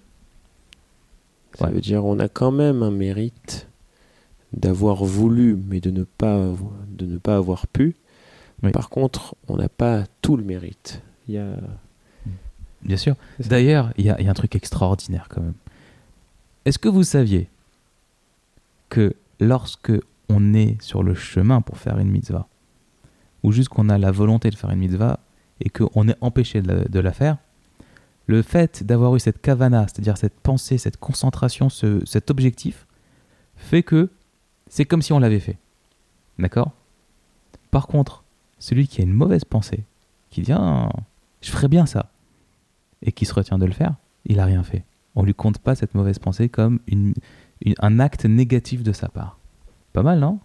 Ça 1.53 1.65
Ouais. 1.67 1.73
veut 1.73 1.81
dire 1.81 2.03
on 2.05 2.17
a 2.17 2.27
quand 2.27 2.51
même 2.51 2.81
un 2.81 2.89
mérite 2.89 3.67
d'avoir 4.51 5.03
voulu, 5.05 5.55
mais 5.69 5.79
de 5.79 5.91
ne 5.91 6.03
pas, 6.03 6.47
de 6.87 7.05
ne 7.05 7.17
pas 7.19 7.35
avoir 7.37 7.67
pu. 7.67 7.95
Oui. 8.63 8.71
Par 8.71 8.89
contre, 8.89 9.35
on 9.47 9.57
n'a 9.57 9.69
pas 9.69 10.05
tout 10.23 10.37
le 10.37 10.43
mérite. 10.43 11.03
Il 11.27 11.35
y 11.35 11.37
a... 11.37 11.51
Bien 12.83 12.97
sûr. 12.97 13.15
D'ailleurs, 13.39 13.91
il 13.97 14.05
y, 14.05 14.09
a 14.09 14.19
il 14.19 14.25
y 14.25 14.27
a 14.27 14.31
un 14.31 14.33
truc 14.35 14.55
extraordinaire 14.55 15.27
quand 15.29 15.41
même. 15.41 15.53
Est-ce 16.65 16.79
que 16.79 16.89
vous 16.89 17.03
saviez 17.03 17.47
que 18.91 19.15
lorsque 19.39 19.93
on 20.29 20.53
est 20.53 20.79
sur 20.81 21.01
le 21.01 21.15
chemin 21.15 21.61
pour 21.61 21.77
faire 21.77 21.97
une 21.97 22.11
mitzvah, 22.11 22.47
ou 23.41 23.51
juste 23.51 23.69
qu'on 23.69 23.89
a 23.89 23.97
la 23.97 24.11
volonté 24.11 24.49
de 24.51 24.55
faire 24.55 24.69
une 24.69 24.79
mitzvah 24.79 25.19
et 25.61 25.69
qu'on 25.69 26.07
est 26.09 26.17
empêché 26.21 26.61
de 26.61 26.99
la, 26.99 27.11
faire, 27.13 27.37
le 28.27 28.41
fait 28.41 28.83
d'avoir 28.83 29.15
eu 29.15 29.19
cette 29.19 29.41
kavana, 29.41 29.87
c'est-à-dire 29.87 30.17
cette 30.17 30.39
pensée, 30.39 30.77
cette 30.77 30.97
concentration, 30.97 31.69
ce- 31.69 32.05
cet 32.05 32.29
objectif, 32.29 32.85
fait 33.55 33.81
que 33.83 34.09
c'est 34.67 34.85
comme 34.85 35.01
si 35.01 35.13
on 35.13 35.19
l'avait 35.19 35.39
fait. 35.39 35.57
D'accord? 36.37 36.71
Par 37.71 37.87
contre, 37.87 38.23
celui 38.59 38.87
qui 38.87 39.01
a 39.01 39.03
une 39.05 39.13
mauvaise 39.13 39.45
pensée, 39.45 39.85
qui 40.29 40.41
dit 40.41 40.51
Ah, 40.51 40.89
je 41.41 41.49
ferais 41.49 41.67
bien 41.67 41.85
ça, 41.85 42.11
et 43.01 43.11
qui 43.11 43.25
se 43.25 43.33
retient 43.33 43.57
de 43.57 43.65
le 43.65 43.71
faire, 43.73 43.95
il 44.25 44.39
a 44.39 44.45
rien 44.45 44.63
fait. 44.63 44.83
On 45.15 45.23
lui 45.23 45.33
compte 45.33 45.57
pas 45.59 45.75
cette 45.75 45.93
mauvaise 45.95 46.19
pensée 46.19 46.47
comme 46.49 46.79
une, 46.87 47.13
une- 47.65 47.75
un 47.79 47.99
acte 47.99 48.25
négatif 48.25 48.83
de 48.83 48.91
sa 48.91 49.07
part. 49.09 49.39
Pas 49.93 50.03
mal, 50.03 50.19
non? 50.19 50.39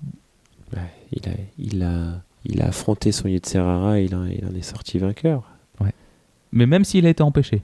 Ouais, 0.73 0.81
il, 1.13 1.29
a, 1.29 1.33
il, 1.59 1.83
a, 1.83 2.23
il 2.45 2.61
a 2.63 2.67
affronté 2.69 3.13
son 3.13 3.29
Yetzerara 3.29 4.01
et 4.01 4.05
il, 4.05 4.15
en- 4.15 4.25
il 4.27 4.45
en 4.45 4.55
est 4.55 4.63
sorti 4.63 4.99
vainqueur. 4.99 5.51
Mais 6.53 6.65
même 6.67 6.85
s'il 6.85 7.05
a 7.07 7.11
été 7.11 7.23
empêché. 7.23 7.63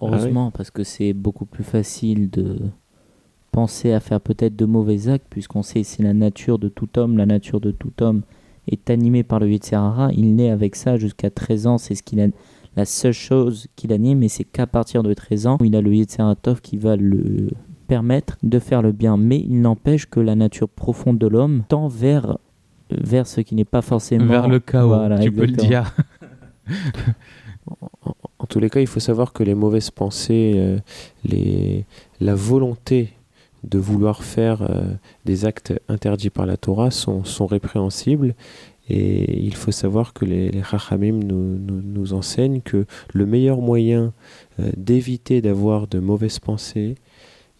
Heureusement, 0.00 0.50
parce 0.50 0.70
que 0.70 0.84
c'est 0.84 1.12
beaucoup 1.12 1.46
plus 1.46 1.64
facile 1.64 2.28
de 2.30 2.58
penser 3.52 3.92
à 3.92 4.00
faire 4.00 4.20
peut-être 4.20 4.54
de 4.54 4.64
mauvais 4.64 5.08
actes, 5.08 5.26
puisqu'on 5.30 5.62
sait 5.62 5.82
c'est 5.82 6.02
la 6.02 6.12
nature 6.14 6.58
de 6.58 6.68
tout 6.68 6.98
homme, 6.98 7.16
la 7.16 7.26
nature 7.26 7.60
de 7.60 7.70
tout 7.70 7.92
homme 8.02 8.22
est 8.70 8.90
animée 8.90 9.22
par 9.22 9.40
le 9.40 9.50
Yetzirara. 9.50 10.10
Il 10.12 10.34
naît 10.36 10.50
avec 10.50 10.76
ça 10.76 10.96
jusqu'à 10.98 11.30
13 11.30 11.66
ans, 11.66 11.78
c'est 11.78 11.94
ce 11.94 12.02
qu'il 12.02 12.20
a, 12.20 12.26
la 12.76 12.84
seule 12.84 13.12
chose 13.12 13.66
qu'il 13.76 13.92
anime, 13.92 14.18
mais 14.18 14.28
c'est 14.28 14.44
qu'à 14.44 14.66
partir 14.66 15.02
de 15.02 15.14
13 15.14 15.46
ans, 15.46 15.56
où 15.60 15.64
il 15.64 15.74
a 15.74 15.80
le 15.80 15.94
Yetziratov 15.94 16.60
qui 16.60 16.76
va 16.76 16.96
le 16.96 17.48
permettre 17.88 18.36
de 18.42 18.58
faire 18.60 18.82
le 18.82 18.92
bien. 18.92 19.16
Mais 19.16 19.40
il 19.40 19.60
n'empêche 19.60 20.06
que 20.06 20.20
la 20.20 20.36
nature 20.36 20.68
profonde 20.68 21.18
de 21.18 21.26
l'homme 21.26 21.64
tend 21.68 21.88
vers, 21.88 22.38
vers 22.90 23.26
ce 23.26 23.40
qui 23.40 23.54
n'est 23.56 23.64
pas 23.64 23.82
forcément... 23.82 24.26
Vers 24.26 24.48
le 24.48 24.60
chaos, 24.60 24.88
Voilà, 24.88 25.18
tu 25.18 25.32
peux 25.32 25.46
le 25.46 25.52
dire. 25.52 25.92
En, 27.66 28.14
en 28.38 28.46
tous 28.46 28.60
les 28.60 28.70
cas, 28.70 28.80
il 28.80 28.86
faut 28.86 29.00
savoir 29.00 29.32
que 29.32 29.42
les 29.42 29.54
mauvaises 29.54 29.90
pensées, 29.90 30.52
euh, 30.56 30.78
les, 31.24 31.84
la 32.20 32.34
volonté 32.34 33.12
de 33.64 33.78
vouloir 33.78 34.22
faire 34.22 34.62
euh, 34.62 34.94
des 35.24 35.44
actes 35.44 35.72
interdits 35.88 36.30
par 36.30 36.46
la 36.46 36.56
Torah 36.56 36.90
sont, 36.90 37.24
sont 37.24 37.46
répréhensibles. 37.46 38.34
Et 38.88 39.44
il 39.44 39.54
faut 39.54 39.72
savoir 39.72 40.14
que 40.14 40.24
les, 40.24 40.50
les 40.50 40.62
Chachamim 40.62 41.20
nous, 41.22 41.58
nous, 41.58 41.82
nous 41.82 42.14
enseignent 42.14 42.62
que 42.62 42.86
le 43.12 43.26
meilleur 43.26 43.60
moyen 43.60 44.12
euh, 44.60 44.70
d'éviter 44.76 45.42
d'avoir 45.42 45.88
de 45.88 45.98
mauvaises 45.98 46.38
pensées 46.38 46.94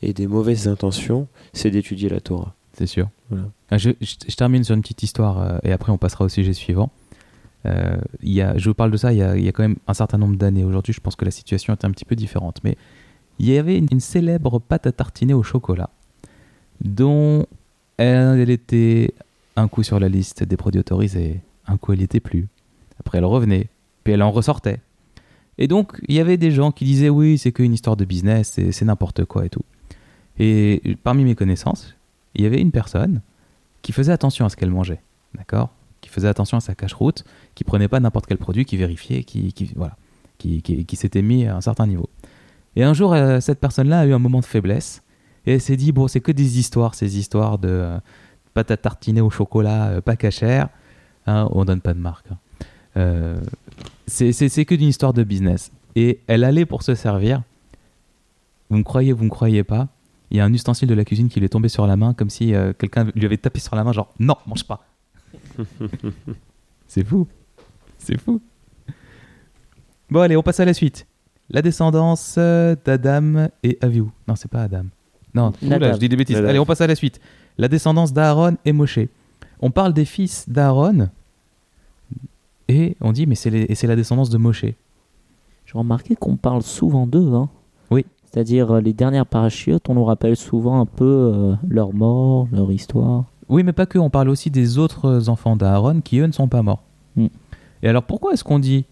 et 0.02 0.12
des 0.12 0.26
mauvaises 0.26 0.68
intentions, 0.68 1.26
c'est 1.52 1.70
d'étudier 1.70 2.08
la 2.08 2.20
Torah. 2.20 2.54
C'est 2.72 2.86
sûr. 2.86 3.08
Voilà. 3.30 3.46
Ah, 3.70 3.78
Je, 3.78 3.90
je- 4.00 4.14
je 4.28 4.36
termine 4.36 4.62
sur 4.64 4.74
une 4.74 4.82
petite 4.82 5.02
histoire 5.02 5.40
euh, 5.40 5.58
et 5.64 5.72
après 5.72 5.90
on 5.92 5.98
passera 5.98 6.24
au 6.24 6.28
sujet 6.28 6.52
suivant. 6.52 6.90
Euh, 7.66 7.96
y 8.22 8.40
a, 8.40 8.56
je 8.56 8.68
vous 8.68 8.74
parle 8.74 8.92
de 8.92 8.96
ça 8.96 9.12
il 9.12 9.18
y, 9.18 9.22
a, 9.22 9.36
il 9.36 9.44
y 9.44 9.48
a 9.48 9.52
quand 9.52 9.64
même 9.64 9.76
un 9.88 9.94
certain 9.94 10.16
nombre 10.18 10.36
d'années. 10.36 10.64
Aujourd'hui, 10.64 10.92
je 10.92 11.00
pense 11.00 11.16
que 11.16 11.24
la 11.24 11.32
situation 11.32 11.72
est 11.72 11.84
un 11.84 11.90
petit 11.90 12.04
peu 12.04 12.14
différente. 12.14 12.58
Mais 12.62 12.76
il 13.40 13.46
y 13.46 13.58
avait 13.58 13.76
une, 13.76 13.88
une 13.90 14.00
célèbre 14.00 14.60
pâte 14.60 14.86
à 14.86 14.92
tartiner 14.92 15.34
au 15.34 15.42
chocolat 15.42 15.90
dont 16.80 17.46
elle, 17.96 18.38
elle 18.40 18.50
était 18.50 19.12
un 19.56 19.66
coup 19.66 19.82
sur 19.82 19.98
la 19.98 20.08
liste 20.08 20.44
des 20.44 20.56
produits 20.56 20.80
autorisés, 20.80 21.40
un 21.66 21.76
coup 21.76 21.92
elle 21.92 21.98
n'y 21.98 22.04
était 22.04 22.20
plus. 22.20 22.46
Après 23.00 23.18
elle 23.18 23.24
revenait, 23.24 23.68
puis 24.04 24.12
elle 24.12 24.22
en 24.22 24.30
ressortait. 24.30 24.78
Et 25.58 25.66
donc 25.66 25.98
il 26.06 26.14
y 26.14 26.20
avait 26.20 26.36
des 26.36 26.52
gens 26.52 26.70
qui 26.70 26.84
disaient 26.84 27.08
oui, 27.08 27.38
c'est 27.38 27.50
qu'une 27.50 27.72
histoire 27.74 27.96
de 27.96 28.04
business, 28.04 28.60
c'est 28.70 28.84
n'importe 28.84 29.24
quoi 29.24 29.44
et 29.44 29.48
tout. 29.48 29.64
Et 30.38 30.96
parmi 31.02 31.24
mes 31.24 31.34
connaissances, 31.34 31.94
il 32.34 32.42
y 32.42 32.46
avait 32.46 32.60
une 32.60 32.70
personne 32.70 33.20
qui 33.82 33.92
faisait 33.92 34.12
attention 34.12 34.44
à 34.46 34.48
ce 34.48 34.56
qu'elle 34.56 34.70
mangeait, 34.70 35.00
d'accord? 35.34 35.70
Qui 36.00 36.10
faisait 36.10 36.28
attention 36.28 36.56
à 36.56 36.60
sa 36.60 36.74
cache-route, 36.74 37.24
qui 37.54 37.64
prenait 37.64 37.88
pas 37.88 38.00
n'importe 38.00 38.26
quel 38.26 38.38
produit, 38.38 38.64
qui 38.64 38.76
vérifiait, 38.76 39.24
qui, 39.24 39.52
voilà, 39.74 39.96
qui, 40.38 40.86
s'était 40.94 41.22
mis 41.22 41.46
à 41.46 41.56
un 41.56 41.60
certain 41.60 41.86
niveau. 41.86 42.08
Et 42.76 42.84
un 42.84 42.94
jour, 42.94 43.12
euh, 43.12 43.40
cette 43.40 43.58
personne-là 43.58 44.00
a 44.00 44.06
eu 44.06 44.12
un 44.12 44.18
moment 44.18 44.40
de 44.40 44.44
faiblesse 44.44 45.02
et 45.46 45.54
elle 45.54 45.60
s'est 45.60 45.76
dit 45.76 45.92
bon, 45.92 46.08
c'est 46.08 46.20
que 46.20 46.30
des 46.30 46.58
histoires, 46.58 46.94
ces 46.94 47.18
histoires 47.18 47.58
de 47.58 47.68
euh, 47.68 47.98
pâte 48.54 48.70
à 48.70 48.76
tartiner 48.76 49.20
au 49.20 49.30
chocolat, 49.30 49.88
euh, 49.88 50.00
pas 50.00 50.14
cachère, 50.14 50.68
hein, 51.26 51.48
on 51.52 51.64
donne 51.64 51.80
pas 51.80 51.94
de 51.94 51.98
marque. 51.98 52.26
hein. 52.30 52.38
Euh, 52.96 53.40
c'est 54.06 54.64
que 54.64 54.74
d'une 54.74 54.88
histoire 54.88 55.12
de 55.12 55.22
business. 55.22 55.72
Et 55.94 56.20
elle 56.26 56.44
allait 56.44 56.66
pour 56.66 56.82
se 56.82 56.94
servir. 56.94 57.42
Vous 58.70 58.76
me 58.76 58.82
croyez, 58.82 59.12
vous 59.12 59.24
me 59.24 59.30
croyez 59.30 59.64
pas 59.64 59.88
il 60.30 60.36
y 60.36 60.40
a 60.40 60.44
un 60.44 60.52
ustensile 60.52 60.88
de 60.88 60.94
la 60.94 61.04
cuisine 61.04 61.28
qui 61.28 61.40
lui 61.40 61.46
est 61.46 61.50
tombé 61.50 61.68
sur 61.68 61.86
la 61.86 61.96
main 61.96 62.14
comme 62.14 62.30
si 62.30 62.54
euh, 62.54 62.72
quelqu'un 62.72 63.10
lui 63.14 63.24
avait 63.24 63.36
tapé 63.36 63.60
sur 63.60 63.74
la 63.76 63.84
main 63.84 63.92
genre 63.92 64.12
non 64.18 64.36
mange 64.46 64.64
pas. 64.64 64.86
C'est 66.86 67.04
fou. 67.04 67.26
C'est 67.98 68.20
fou. 68.20 68.40
Bon 70.10 70.20
allez 70.20 70.36
on 70.36 70.42
passe 70.42 70.60
à 70.60 70.64
la 70.64 70.74
suite. 70.74 71.06
La 71.50 71.62
descendance 71.62 72.36
euh, 72.38 72.76
d'Adam 72.84 73.48
et 73.62 73.78
Avihu. 73.80 74.06
Non 74.26 74.36
c'est 74.36 74.50
pas 74.50 74.62
Adam. 74.62 74.84
Non 75.34 75.52
oula, 75.62 75.78
Nadab. 75.78 75.94
je 75.94 75.98
dis 75.98 76.08
des 76.08 76.16
bêtises. 76.16 76.36
Nadab. 76.36 76.50
allez 76.50 76.58
on 76.58 76.66
passe 76.66 76.80
à 76.80 76.86
la 76.86 76.94
suite. 76.94 77.20
La 77.56 77.68
descendance 77.68 78.12
d'Aaron 78.12 78.56
et 78.64 78.72
Moshe. 78.72 79.00
On 79.60 79.70
parle 79.70 79.92
des 79.92 80.04
fils 80.04 80.48
d'Aaron 80.48 81.08
et 82.68 82.96
on 83.00 83.12
dit 83.12 83.26
mais 83.26 83.34
c'est 83.34 83.86
la 83.86 83.96
descendance 83.96 84.30
de 84.30 84.38
Moshe. 84.38 84.64
J'ai 84.64 85.78
remarqué 85.78 86.16
qu'on 86.16 86.36
parle 86.36 86.62
souvent 86.62 87.06
d'eux. 87.06 87.32
Hein. 87.34 87.50
C'est-à-dire, 88.30 88.72
euh, 88.72 88.80
les 88.80 88.92
dernières 88.92 89.24
parachutes, 89.24 89.88
on 89.88 89.94
nous 89.94 90.04
rappelle 90.04 90.36
souvent 90.36 90.80
un 90.80 90.86
peu 90.86 91.04
euh, 91.04 91.54
leur 91.66 91.94
mort, 91.94 92.46
leur 92.52 92.70
histoire. 92.70 93.24
Oui, 93.48 93.62
mais 93.62 93.72
pas 93.72 93.86
que. 93.86 93.98
On 93.98 94.10
parle 94.10 94.28
aussi 94.28 94.50
des 94.50 94.76
autres 94.76 95.30
enfants 95.30 95.56
d'Aaron 95.56 96.02
qui, 96.02 96.18
eux, 96.18 96.26
ne 96.26 96.32
sont 96.32 96.48
pas 96.48 96.62
morts. 96.62 96.82
Mm. 97.16 97.28
Et 97.82 97.88
alors, 97.88 98.02
pourquoi 98.02 98.34
est-ce 98.34 98.44
qu'on 98.44 98.58
dit 98.58 98.84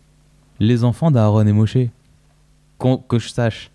les 0.58 0.84
enfants 0.84 1.10
d'Aaron 1.10 1.46
et 1.46 1.52
Moshe 1.52 1.76
Que 2.78 3.18
je 3.18 3.28
sache, 3.28 3.70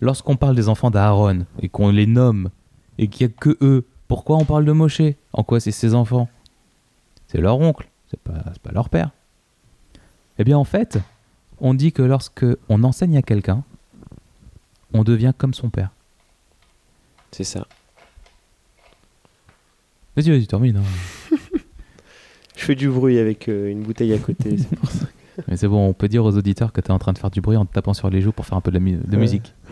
lorsqu'on 0.00 0.36
parle 0.36 0.56
des 0.56 0.70
enfants 0.70 0.90
d'Aaron 0.90 1.44
et 1.60 1.68
qu'on 1.68 1.90
les 1.90 2.06
nomme 2.06 2.48
et 2.96 3.08
qu'il 3.08 3.26
n'y 3.26 3.32
a 3.32 3.36
que 3.38 3.58
eux, 3.60 3.86
pourquoi 4.08 4.38
on 4.38 4.46
parle 4.46 4.64
de 4.64 4.72
Moshe? 4.72 5.02
En 5.34 5.42
quoi 5.42 5.60
c'est 5.60 5.70
ses 5.70 5.94
enfants? 5.94 6.28
C'est 7.26 7.42
leur 7.42 7.60
oncle, 7.60 7.90
c'est 8.10 8.20
pas, 8.20 8.52
pas 8.62 8.72
leur 8.72 8.88
père. 8.88 9.10
Eh 10.38 10.44
bien, 10.44 10.56
en 10.56 10.64
fait, 10.64 10.98
on 11.60 11.74
dit 11.74 11.92
que 11.92 12.02
lorsque 12.02 12.46
on 12.70 12.84
enseigne 12.84 13.18
à 13.18 13.22
quelqu'un, 13.22 13.64
on 14.94 15.04
devient 15.04 15.32
comme 15.36 15.52
son 15.52 15.68
père. 15.68 15.90
C'est 17.32 17.44
ça. 17.44 17.66
Vas-y, 20.16 20.30
vas-y, 20.30 20.46
termine. 20.46 20.76
hein. 20.78 21.36
Je 22.56 22.64
fais 22.64 22.74
du 22.76 22.88
bruit 22.88 23.18
avec 23.18 23.48
euh, 23.48 23.68
une 23.70 23.82
bouteille 23.82 24.12
à 24.14 24.18
côté. 24.18 24.56
c'est 24.56 24.74
pour 24.76 24.90
ça. 24.90 25.06
Mais 25.48 25.56
c'est 25.56 25.66
bon, 25.68 25.88
on 25.88 25.92
peut 25.92 26.06
dire 26.08 26.24
aux 26.24 26.36
auditeurs 26.36 26.72
que 26.72 26.80
tu 26.80 26.86
es 26.86 26.90
en 26.92 26.98
train 27.00 27.12
de 27.12 27.18
faire 27.18 27.30
du 27.32 27.40
bruit 27.40 27.56
en 27.56 27.64
te 27.66 27.72
tapant 27.74 27.92
sur 27.94 28.08
les 28.08 28.20
joues 28.20 28.30
pour 28.32 28.46
faire 28.46 28.56
un 28.56 28.60
peu 28.60 28.70
de, 28.70 28.76
la 28.76 28.80
mu- 28.80 28.96
de 28.96 29.10
Ouais. 29.10 29.16
musique. 29.18 29.52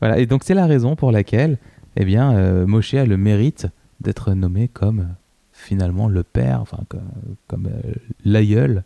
Voilà, 0.00 0.18
et 0.18 0.24
donc 0.26 0.44
c'est 0.44 0.54
la 0.54 0.66
raison 0.66 0.96
pour 0.96 1.12
laquelle 1.12 1.58
eh 1.96 2.04
bien, 2.06 2.32
euh, 2.34 2.66
Moshe 2.66 2.94
a 2.94 3.04
le 3.04 3.18
mérite 3.18 3.66
d'être 4.00 4.32
nommé 4.32 4.66
comme 4.68 5.00
euh, 5.00 5.04
finalement 5.52 6.08
le 6.08 6.22
père, 6.22 6.60
enfin 6.62 6.78
comme, 6.88 7.10
comme, 7.48 7.66
euh, 7.66 7.92
l'aïeul 8.24 8.82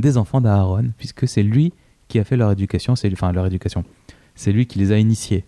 des 0.00 0.16
enfants 0.18 0.40
d'Aaron, 0.40 0.90
puisque 0.98 1.28
c'est 1.28 1.44
lui 1.44 1.72
qui 2.12 2.18
a 2.18 2.24
fait 2.24 2.36
leur 2.36 2.50
éducation, 2.52 2.94
c'est 2.94 3.10
enfin 3.12 3.32
leur 3.32 3.46
éducation, 3.46 3.84
c'est 4.34 4.52
lui 4.52 4.66
qui 4.66 4.78
les 4.78 4.92
a 4.92 4.98
initiés 4.98 5.44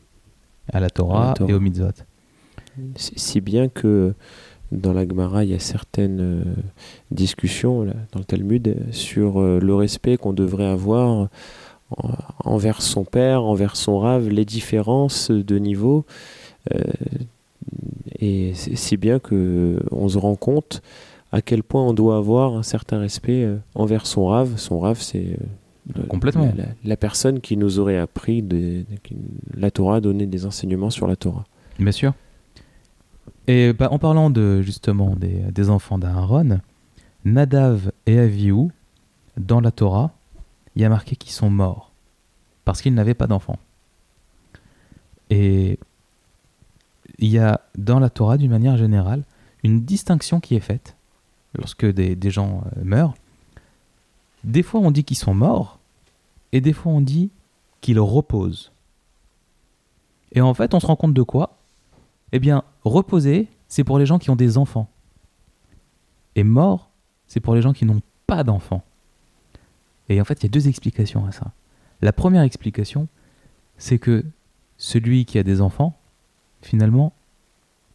à 0.73 0.81
la 0.81 0.89
Torah, 0.91 1.25
À 1.25 1.29
la 1.29 1.35
Torah. 1.35 1.51
et 1.51 1.55
au 1.55 1.61
mitzvot. 1.61 1.89
Si 2.97 3.41
bien 3.43 3.69
que 3.69 4.15
dans 4.73 4.93
la 4.95 5.07
Gemara, 5.07 5.45
il 5.45 5.51
y 5.51 5.55
a 5.55 5.59
certaines 5.59 6.21
euh, 6.21 6.43
discussions 7.11 7.83
là, 7.85 7.93
dans 8.13 8.19
le 8.19 8.25
Talmud 8.25 8.67
euh, 8.67 8.75
sur 8.93 9.41
euh, 9.41 9.61
le 9.61 9.75
respect 9.75 10.17
qu'on 10.17 10.33
devrait 10.33 10.67
avoir 10.79 11.09
en- 11.11 11.29
envers 12.45 12.81
son 12.83 13.05
père, 13.05 13.43
envers 13.45 13.77
son 13.77 13.99
rave, 13.99 14.29
les 14.31 14.45
différences 14.47 15.31
de 15.31 15.59
niveau. 15.59 16.05
euh, 16.75 16.81
et 18.21 18.53
si 18.55 18.97
bien 18.97 19.19
que 19.19 19.79
on 19.91 20.09
se 20.09 20.19
rend 20.19 20.35
compte 20.37 20.83
à 21.33 21.43
quel 21.43 21.63
point 21.63 21.83
on 21.83 21.93
doit 21.95 22.17
avoir 22.17 22.55
un 22.57 22.63
certain 22.63 22.99
respect 22.99 23.43
euh, 23.45 23.57
envers 23.75 24.07
son 24.07 24.27
rave. 24.27 24.55
Son 24.57 24.79
rave, 24.81 25.01
c'est 25.01 25.27
euh, 25.41 25.47
Complètement. 26.09 26.47
La, 26.57 26.65
la- 26.65 26.69
la 26.85 26.97
personne 26.97 27.41
qui 27.41 27.57
nous 27.57 27.79
aurait 27.79 27.99
appris 27.99 28.43
des- 28.43 28.87
la 29.55 29.71
Torah, 29.71 30.01
donné 30.01 30.27
des 30.27 30.47
enseignements 30.47 30.91
sur 30.91 31.07
la 31.07 31.17
Torah. 31.17 31.45
Bien 31.79 31.93
sûr. 31.93 32.15
Et 33.47 33.73
bah, 33.75 33.89
en 33.91 33.99
parlant 33.99 34.31
de 34.31 34.63
justement 34.63 35.15
des, 35.17 35.43
des 35.53 35.69
enfants 35.69 35.99
d'Aaron, 35.99 36.61
Nadav 37.27 37.93
et 38.07 38.19
Avihu, 38.19 38.69
dans 39.37 39.61
la 39.61 39.71
Torah, 39.71 40.13
il 40.77 40.83
y 40.83 40.85
a 40.85 40.89
marqué 40.89 41.17
qu'ils 41.17 41.33
sont 41.33 41.51
morts 41.51 41.93
parce 42.65 42.81
qu'ils 42.81 42.95
n'avaient 42.95 43.15
pas 43.15 43.27
d'enfants. 43.27 43.59
Et 45.31 45.79
il 47.19 47.29
y 47.29 47.39
a 47.39 47.61
dans 47.77 47.99
la 48.01 48.11
Torah, 48.11 48.39
d'une 48.39 48.51
manière 48.51 48.77
générale, 48.77 49.23
une 49.63 49.83
distinction 49.85 50.41
qui 50.41 50.55
est 50.55 50.61
faite 50.61 50.97
lorsque 51.59 51.87
des, 51.87 52.17
des 52.17 52.31
gens 52.31 52.65
euh, 52.77 52.81
meurent. 52.85 53.15
Des 54.45 54.63
fois, 54.63 54.81
on 54.81 54.91
dit 54.91 55.05
qu'ils 55.05 55.17
sont 55.17 55.35
morts, 55.35 55.81
et 56.53 56.61
des 56.61 56.73
fois, 56.73 56.93
on 56.93 57.01
dit 57.01 57.31
qu'ils 57.81 57.99
reposent. 57.99 58.73
Et 60.33 60.41
en 60.41 60.55
fait, 60.55 60.75
on 60.75 60.81
se 60.81 60.87
rend 60.87 60.97
compte 60.97 61.15
de 61.15 61.23
quoi? 61.23 61.59
Eh 62.33 62.39
bien, 62.39 62.65
reposer, 62.85 63.49
c'est 63.69 63.85
pour 63.85 63.99
les 63.99 64.07
gens 64.07 64.19
qui 64.19 64.31
ont 64.31 64.37
des 64.37 64.59
enfants. 64.59 64.89
Et 66.37 66.45
mort, 66.45 66.91
c'est 67.27 67.41
pour 67.41 67.55
les 67.55 67.63
gens 67.63 67.73
qui 67.73 67.85
n'ont 67.85 68.03
pas 68.27 68.45
d'enfants. 68.45 68.85
Et 70.09 70.21
en 70.21 70.25
fait, 70.25 70.41
il 70.41 70.43
y 70.45 70.47
a 70.47 70.51
deux 70.51 70.69
explications 70.69 71.25
à 71.27 71.33
ça. 71.33 71.53
La 72.03 72.13
première 72.13 72.43
explication, 72.43 73.09
c'est 73.79 73.99
que 73.99 74.25
celui 74.77 75.25
qui 75.25 75.39
a 75.39 75.43
des 75.43 75.61
enfants, 75.61 75.99
finalement, 76.63 77.13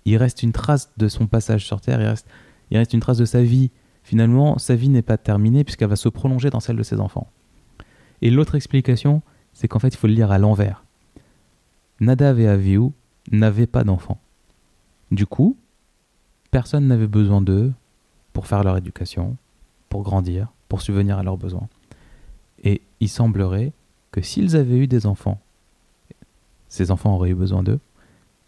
il 0.06 0.18
reste 0.18 0.44
une 0.44 0.54
trace 0.54 0.92
de 0.98 1.08
son 1.08 1.28
passage 1.28 1.66
sur 1.66 1.82
Terre, 1.82 2.02
il 2.02 2.08
reste, 2.08 2.28
il 2.72 2.78
reste 2.78 2.94
une 2.94 3.00
trace 3.00 3.18
de 3.18 3.26
sa 3.26 3.44
vie. 3.44 3.70
Finalement, 4.10 4.58
sa 4.58 4.74
vie 4.76 4.90
n'est 4.90 5.04
pas 5.04 5.20
terminée 5.20 5.64
puisqu'elle 5.64 5.88
va 5.90 5.96
se 5.96 6.10
prolonger 6.10 6.50
dans 6.50 6.60
celle 6.60 6.78
de 6.78 6.82
ses 6.82 7.00
enfants. 7.00 7.28
Et 8.24 8.32
l'autre 8.32 8.56
explication, 8.56 9.22
c'est 9.54 9.68
qu'en 9.68 9.78
fait, 9.78 9.90
il 9.90 9.98
faut 9.98 10.08
le 10.08 10.14
lire 10.16 10.32
à 10.32 10.40
l'envers. 10.40 10.84
Nadav 12.00 12.40
et 12.40 12.48
Avihu 12.48 12.90
n'avaient 13.32 13.68
pas 13.68 13.84
d'enfants. 13.84 14.20
Du 15.12 15.28
coup, 15.28 15.56
personne 16.50 16.88
n'avait 16.88 17.06
besoin 17.06 17.40
d'eux 17.40 17.72
pour 18.34 18.48
faire 18.48 18.64
leur 18.64 18.78
éducation, 18.78 19.38
pour 19.90 20.02
grandir, 20.02 20.48
pour 20.70 20.82
subvenir 20.82 21.20
à 21.20 21.24
leurs 21.24 21.38
besoins. 21.38 21.70
Et 22.64 22.82
il 23.02 23.10
semblerait 23.10 23.74
que 24.12 24.22
s'ils 24.24 24.56
avaient 24.56 24.78
eu 24.80 24.88
des 24.88 25.06
enfants, 25.06 25.40
ces 26.68 26.90
enfants 26.90 27.14
auraient 27.14 27.30
eu 27.30 27.36
besoin 27.36 27.62
d'eux, 27.62 27.80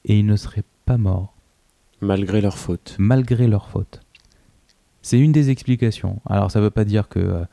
et 0.05 0.17
ils 0.17 0.25
ne 0.25 0.37
seraient 0.37 0.63
pas 0.87 0.97
morts, 0.97 1.35
Malgré 2.01 2.41
leurs 2.41 2.57
fautes. 2.57 2.95
malgré 2.97 3.45
leurs 3.45 3.69
fautes. 3.69 4.01
C'est 5.01 5.19
une 5.19 5.31
des 5.31 5.49
explications. 5.49 6.19
Alors 6.25 6.51
ça 6.51 6.59
ne 6.59 6.65
veut 6.65 6.69
pas 6.71 6.85
dire 6.85 7.07
que 7.09 7.19
euh, 7.19 7.43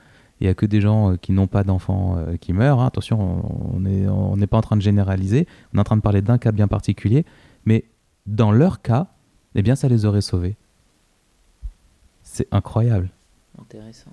il 0.40 0.46
y 0.46 0.50
a 0.50 0.54
que 0.54 0.66
des 0.66 0.80
gens 0.80 1.12
euh, 1.12 1.16
qui 1.16 1.32
n'ont 1.32 1.46
pas 1.46 1.64
d'enfants 1.64 2.16
euh, 2.18 2.36
qui 2.36 2.52
meurent. 2.52 2.80
hein. 2.80 2.86
Attention, 2.86 3.42
on 3.74 3.80
n'est 3.80 4.06
on 4.06 4.36
n'est 4.36 4.46
pas 4.46 4.58
en 4.58 4.60
train 4.62 4.76
de 4.76 4.82
généraliser. 4.82 5.46
On 5.72 5.78
est 5.78 5.80
en 5.80 5.84
train 5.84 5.96
de 5.96 6.02
parler 6.02 6.22
d'un 6.22 6.38
cas 6.38 6.52
bien 6.52 6.68
particulier. 6.68 7.24
Mais 7.64 7.84
dans 8.26 8.52
leur 8.52 8.82
cas, 8.82 9.06
eh 9.54 9.62
bien, 9.62 9.74
ça 9.76 9.88
les 9.88 10.04
aurait 10.04 10.20
sauvés. 10.20 10.56
C'est 12.22 12.46
incroyable. 12.52 13.10
Intéressant. 13.60 14.10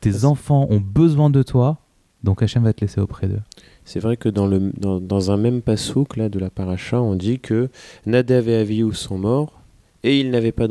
Tes 0.00 0.12
Ça, 0.12 0.18
c'est- 0.20 0.24
enfants 0.24 0.66
ont 0.70 0.80
besoin 0.80 1.30
de 1.30 1.42
toi, 1.42 1.78
donc 2.24 2.42
Hachem 2.42 2.64
va 2.64 2.72
te 2.72 2.80
laisser 2.80 3.00
auprès 3.00 3.28
d'eux. 3.28 3.40
C'est 3.84 4.00
vrai 4.00 4.16
que 4.16 4.28
dans, 4.28 4.46
le, 4.46 4.72
dans, 4.78 5.00
dans 5.00 5.30
un 5.30 5.36
même 5.36 5.60
pasouk 5.62 6.16
là, 6.16 6.28
de 6.28 6.38
la 6.38 6.50
paracha, 6.50 7.00
on 7.00 7.14
dit 7.14 7.38
que 7.40 7.68
Nadav 8.06 8.48
et 8.48 8.56
Avihu 8.56 8.92
sont 8.94 9.18
morts 9.18 9.60
et 10.04 10.20
ils 10.20 10.30
n'avaient 10.30 10.52
pas 10.52 10.68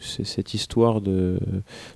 c'est- 0.00 0.24
cette 0.24 0.54
histoire 0.54 1.02
de. 1.02 1.38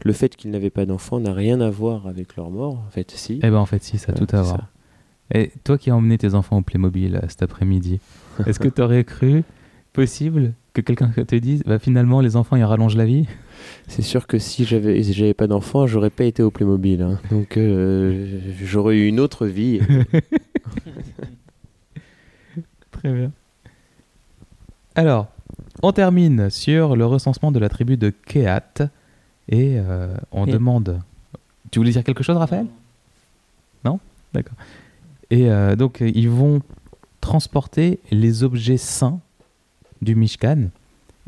Le 0.05 0.13
fait 0.13 0.37
qu'ils 0.37 0.51
n'avaient 0.51 0.69
pas 0.71 0.85
d'enfants 0.85 1.21
n'a 1.21 1.33
rien 1.33 1.61
à 1.63 1.71
voir 1.71 2.07
avec 2.07 2.37
leur 2.37 2.51
mort. 2.51 2.75
En 2.87 2.91
fait, 2.91 3.11
si. 3.13 3.41
Eh 3.43 3.49
ben 3.51 3.57
en 3.57 3.67
fait, 3.67 3.83
si, 3.83 3.97
ça 3.97 4.13
a 4.13 4.21
Ouais, 4.21 4.27
tout 4.27 4.37
à 4.37 4.43
voir. 4.43 4.57
ça. 4.57 4.69
Et 5.35 5.51
toi 5.65 5.79
qui 5.79 5.91
as 5.91 5.97
emmené 5.97 6.19
tes 6.19 6.35
enfants 6.35 6.59
au 6.59 6.63
Playmobil 6.63 7.17
euh, 7.17 7.21
cet 7.29 7.43
après-midi, 7.43 8.01
est-ce 8.47 8.61
que 8.61 8.69
tu 8.69 8.83
aurais 8.83 9.05
cru 9.05 9.43
possible 9.95 10.53
que 10.75 10.81
quelqu'un 10.81 11.09
te 11.11 11.35
dise 11.37 11.63
bah, 11.65 11.79
finalement 11.79 12.21
les 12.21 12.37
enfants 12.37 12.57
ils 12.57 12.65
rallongent 12.65 12.97
la 12.97 13.05
vie? 13.07 13.27
C'est 13.89 14.03
sûr 14.03 14.27
que 14.27 14.39
si 14.39 14.65
j'avais 14.65 15.03
si 15.03 15.13
j'avais 15.13 15.35
pas 15.35 15.47
d'enfants, 15.47 15.87
j'aurais 15.87 16.11
pas 16.11 16.25
été 16.25 16.43
au 16.43 16.51
Playmobil. 16.51 17.01
hein. 17.03 17.19
Donc 17.31 17.57
euh, 17.57 18.41
j'aurais 18.63 18.97
eu 18.97 19.07
une 19.07 19.21
autre 19.21 19.47
vie. 19.47 19.81
Très 22.91 23.13
bien. 23.13 23.33
Alors, 24.95 25.29
on 25.83 25.93
termine 25.93 26.49
sur 26.51 26.97
le 26.97 27.05
recensement 27.07 27.53
de 27.53 27.59
la 27.59 27.69
tribu 27.69 27.97
de 27.97 28.11
Kehat 28.11 28.89
et 29.49 29.77
euh, 29.79 30.15
on 30.31 30.47
Et- 30.47 30.53
demande. 30.53 31.01
Tu 31.71 31.79
voulais 31.79 31.91
dire 31.93 32.05
quelque 32.05 32.23
chose, 32.23 32.37
Raphaël? 32.37 32.67
D'accord. 34.35 34.55
Et 35.31 35.51
euh, 35.51 35.77
donc, 35.77 36.01
ils 36.01 36.31
vont 36.31 36.63
transporter 37.21 38.01
les 38.11 38.45
objets 38.45 38.79
saints 38.79 39.21
du 40.01 40.15
Mishkan. 40.15 40.71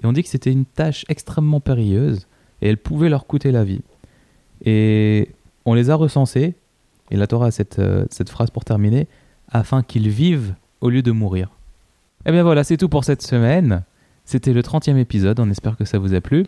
Et 0.03 0.07
on 0.07 0.13
dit 0.13 0.23
que 0.23 0.29
c'était 0.31 0.51
une 0.51 0.65
tâche 0.65 1.05
extrêmement 1.11 1.61
périlleuse 1.61 2.27
et 2.63 2.69
elle 2.71 2.79
pouvait 2.79 3.11
leur 3.11 3.27
coûter 3.27 3.53
la 3.53 3.63
vie. 3.63 3.83
Et 4.65 5.29
on 5.67 5.75
les 5.75 5.91
a 5.91 5.97
recensés, 5.97 6.55
et 7.11 7.17
la 7.17 7.27
Torah 7.27 7.47
a 7.47 7.51
cette, 7.51 7.79
euh, 7.79 8.07
cette 8.11 8.31
phrase 8.31 8.51
pour 8.51 8.65
terminer, 8.65 9.07
afin 9.51 9.83
qu'ils 9.83 10.09
vivent 10.09 10.55
au 10.81 10.89
lieu 10.89 11.03
de 11.03 11.13
mourir. 11.13 11.51
Et 12.25 12.33
bien 12.33 12.43
voilà, 12.43 12.65
c'est 12.65 12.79
tout 12.79 12.89
pour 12.89 13.05
cette 13.05 13.21
semaine. 13.21 13.83
C'était 14.25 14.53
le 14.53 14.63
30e 14.63 14.97
épisode, 14.97 15.41
on 15.41 15.51
espère 15.51 15.77
que 15.77 15.85
ça 15.85 15.99
vous 15.99 16.15
a 16.15 16.21
plu. 16.21 16.47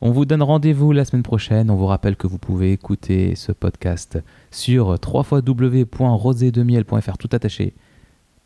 On 0.00 0.10
vous 0.10 0.24
donne 0.24 0.42
rendez-vous 0.42 0.92
la 0.92 1.04
semaine 1.04 1.22
prochaine. 1.22 1.70
On 1.70 1.76
vous 1.76 1.86
rappelle 1.86 2.16
que 2.16 2.26
vous 2.26 2.38
pouvez 2.38 2.72
écouter 2.72 3.36
ce 3.36 3.52
podcast 3.52 4.18
sur 4.50 4.96
www.rosédemiel.fr 5.02 7.18
tout 7.18 7.28
attaché, 7.32 7.74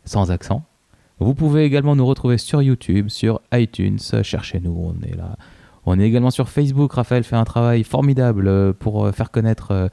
sans 0.05 0.31
accent. 0.31 0.63
Vous 1.19 1.33
pouvez 1.33 1.65
également 1.65 1.95
nous 1.95 2.05
retrouver 2.05 2.37
sur 2.37 2.61
YouTube, 2.61 3.09
sur 3.09 3.41
iTunes. 3.51 3.97
Cherchez-nous, 4.23 4.71
on 4.71 4.95
est 5.05 5.15
là. 5.15 5.35
On 5.85 5.99
est 5.99 6.07
également 6.07 6.31
sur 6.31 6.49
Facebook. 6.49 6.93
Raphaël 6.93 7.23
fait 7.23 7.35
un 7.35 7.43
travail 7.43 7.83
formidable 7.83 8.73
pour 8.75 9.05
euh, 9.05 9.11
faire 9.11 9.31
connaître 9.31 9.71
euh, 9.71 9.87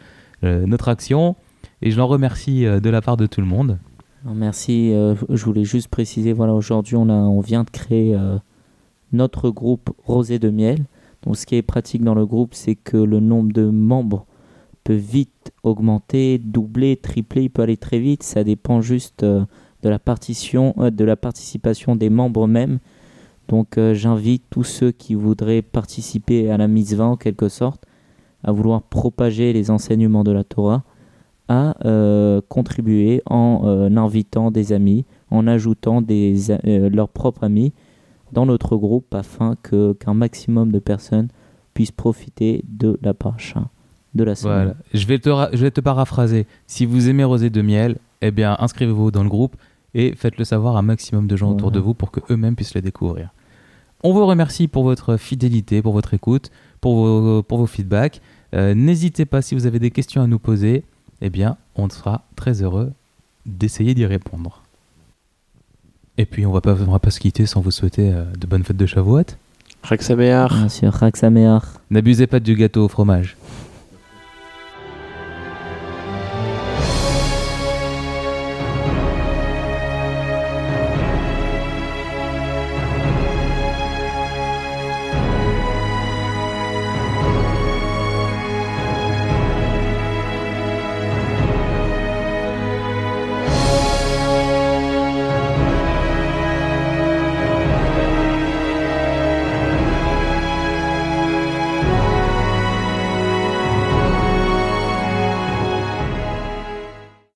euh, 0.44 0.66
notre 0.66 0.88
action. 0.88 1.34
Et 1.82 1.90
je 1.90 1.96
l'en 1.96 2.06
remercie 2.06 2.64
de 2.64 2.90
la 2.90 3.00
part 3.00 3.16
de 3.16 3.26
tout 3.26 3.40
le 3.40 3.46
monde. 3.46 3.78
Merci. 4.24 4.92
je 4.92 5.44
voulais 5.44 5.64
juste 5.64 5.88
préciser, 5.88 6.32
voilà, 6.32 6.54
aujourd'hui, 6.54 6.96
on, 6.96 7.08
on 7.08 7.40
vient 7.40 7.64
de 7.64 7.70
créer 7.70 8.16
notre 9.16 9.50
groupe 9.50 9.90
Rosé 10.04 10.38
de 10.38 10.50
Miel. 10.50 10.84
Donc, 11.22 11.36
ce 11.36 11.46
qui 11.46 11.56
est 11.56 11.62
pratique 11.62 12.04
dans 12.04 12.14
le 12.14 12.24
groupe, 12.24 12.54
c'est 12.54 12.76
que 12.76 12.96
le 12.96 13.18
nombre 13.18 13.52
de 13.52 13.64
membres 13.64 14.26
peut 14.84 14.94
vite 14.94 15.52
augmenter, 15.64 16.38
doubler, 16.38 16.96
tripler. 16.96 17.44
Il 17.44 17.50
peut 17.50 17.62
aller 17.62 17.76
très 17.76 17.98
vite. 17.98 18.22
Ça 18.22 18.44
dépend 18.44 18.80
juste 18.80 19.24
euh, 19.24 19.44
de, 19.82 19.88
la 19.88 19.98
partition, 19.98 20.74
euh, 20.78 20.90
de 20.90 21.04
la 21.04 21.16
participation 21.16 21.96
des 21.96 22.10
membres 22.10 22.44
eux-mêmes. 22.44 22.78
Donc, 23.48 23.78
euh, 23.78 23.94
j'invite 23.94 24.44
tous 24.50 24.64
ceux 24.64 24.92
qui 24.92 25.14
voudraient 25.14 25.62
participer 25.62 26.50
à 26.50 26.56
la 26.56 26.68
mitzvah, 26.68 27.06
en 27.06 27.16
quelque 27.16 27.48
sorte, 27.48 27.84
à 28.44 28.52
vouloir 28.52 28.82
propager 28.82 29.52
les 29.52 29.70
enseignements 29.72 30.24
de 30.24 30.32
la 30.32 30.44
Torah 30.44 30.84
à 31.48 31.76
contribuer 32.48 33.22
en 33.24 33.62
invitant 33.96 34.50
des 34.50 34.72
amis, 34.72 35.04
en 35.30 35.46
ajoutant 35.46 36.02
leurs 36.64 37.08
propres 37.08 37.44
amis 37.44 37.72
dans 38.32 38.46
notre 38.46 38.76
groupe 38.76 39.14
afin 39.14 39.56
que 39.62 39.92
qu'un 39.94 40.14
maximum 40.14 40.72
de 40.72 40.78
personnes 40.78 41.28
puissent 41.74 41.92
profiter 41.92 42.64
de 42.68 42.98
la 43.02 43.14
paracha 43.14 43.68
de 44.14 44.24
la 44.24 44.34
semaine. 44.34 44.54
Voilà. 44.56 44.74
Je 44.94 45.06
vais 45.06 45.18
te, 45.18 45.28
je 45.52 45.58
vais 45.58 45.70
te 45.70 45.80
paraphraser. 45.80 46.46
Si 46.66 46.86
vous 46.86 47.08
aimez 47.08 47.24
Rosé 47.24 47.50
de 47.50 47.62
Miel, 47.62 47.98
eh 48.22 48.30
bien, 48.30 48.56
inscrivez-vous 48.58 49.10
dans 49.10 49.22
le 49.22 49.28
groupe 49.28 49.56
et 49.94 50.14
faites-le 50.16 50.44
savoir 50.44 50.76
à 50.76 50.80
un 50.80 50.82
maximum 50.82 51.26
de 51.26 51.36
gens 51.36 51.50
autour 51.50 51.70
de 51.70 51.78
vous 51.78 51.94
pour 51.94 52.10
que 52.10 52.20
eux-mêmes 52.30 52.56
puissent 52.56 52.74
le 52.74 52.80
découvrir. 52.80 53.30
On 54.02 54.12
vous 54.12 54.26
remercie 54.26 54.68
pour 54.68 54.84
votre 54.84 55.16
fidélité, 55.16 55.82
pour 55.82 55.92
votre 55.92 56.14
écoute, 56.14 56.50
pour 56.80 56.96
vos, 56.96 57.42
pour 57.42 57.58
vos 57.58 57.66
feedbacks. 57.66 58.20
Euh, 58.54 58.74
N'hésitez 58.74 59.24
pas 59.24 59.42
si 59.42 59.54
vous 59.54 59.66
avez 59.66 59.78
des 59.78 59.90
questions 59.90 60.22
à 60.22 60.26
nous 60.26 60.38
poser. 60.38 60.84
Eh 61.20 61.30
bien, 61.30 61.56
on 61.76 61.88
sera 61.88 62.24
très 62.36 62.62
heureux 62.62 62.92
d'essayer 63.46 63.94
d'y 63.94 64.04
répondre. 64.06 64.62
Et 66.18 66.24
puis 66.24 66.46
on 66.46 66.52
va 66.52 66.60
pas, 66.60 66.72
on 66.72 66.92
va 66.92 66.98
pas 66.98 67.10
se 67.10 67.20
quitter 67.20 67.46
sans 67.46 67.60
vous 67.60 67.70
souhaiter 67.70 68.10
euh, 68.12 68.24
de 68.38 68.46
bonnes 68.46 68.64
fêtes 68.64 68.76
de 68.76 68.86
Shavuot. 68.86 69.24
Raksamear. 69.82 70.48
Bien 70.48 70.68
sûr, 70.68 70.92
Raksameach. 70.92 71.62
N'abusez 71.90 72.26
pas 72.26 72.40
du 72.40 72.56
gâteau 72.56 72.84
au 72.84 72.88
fromage. 72.88 73.36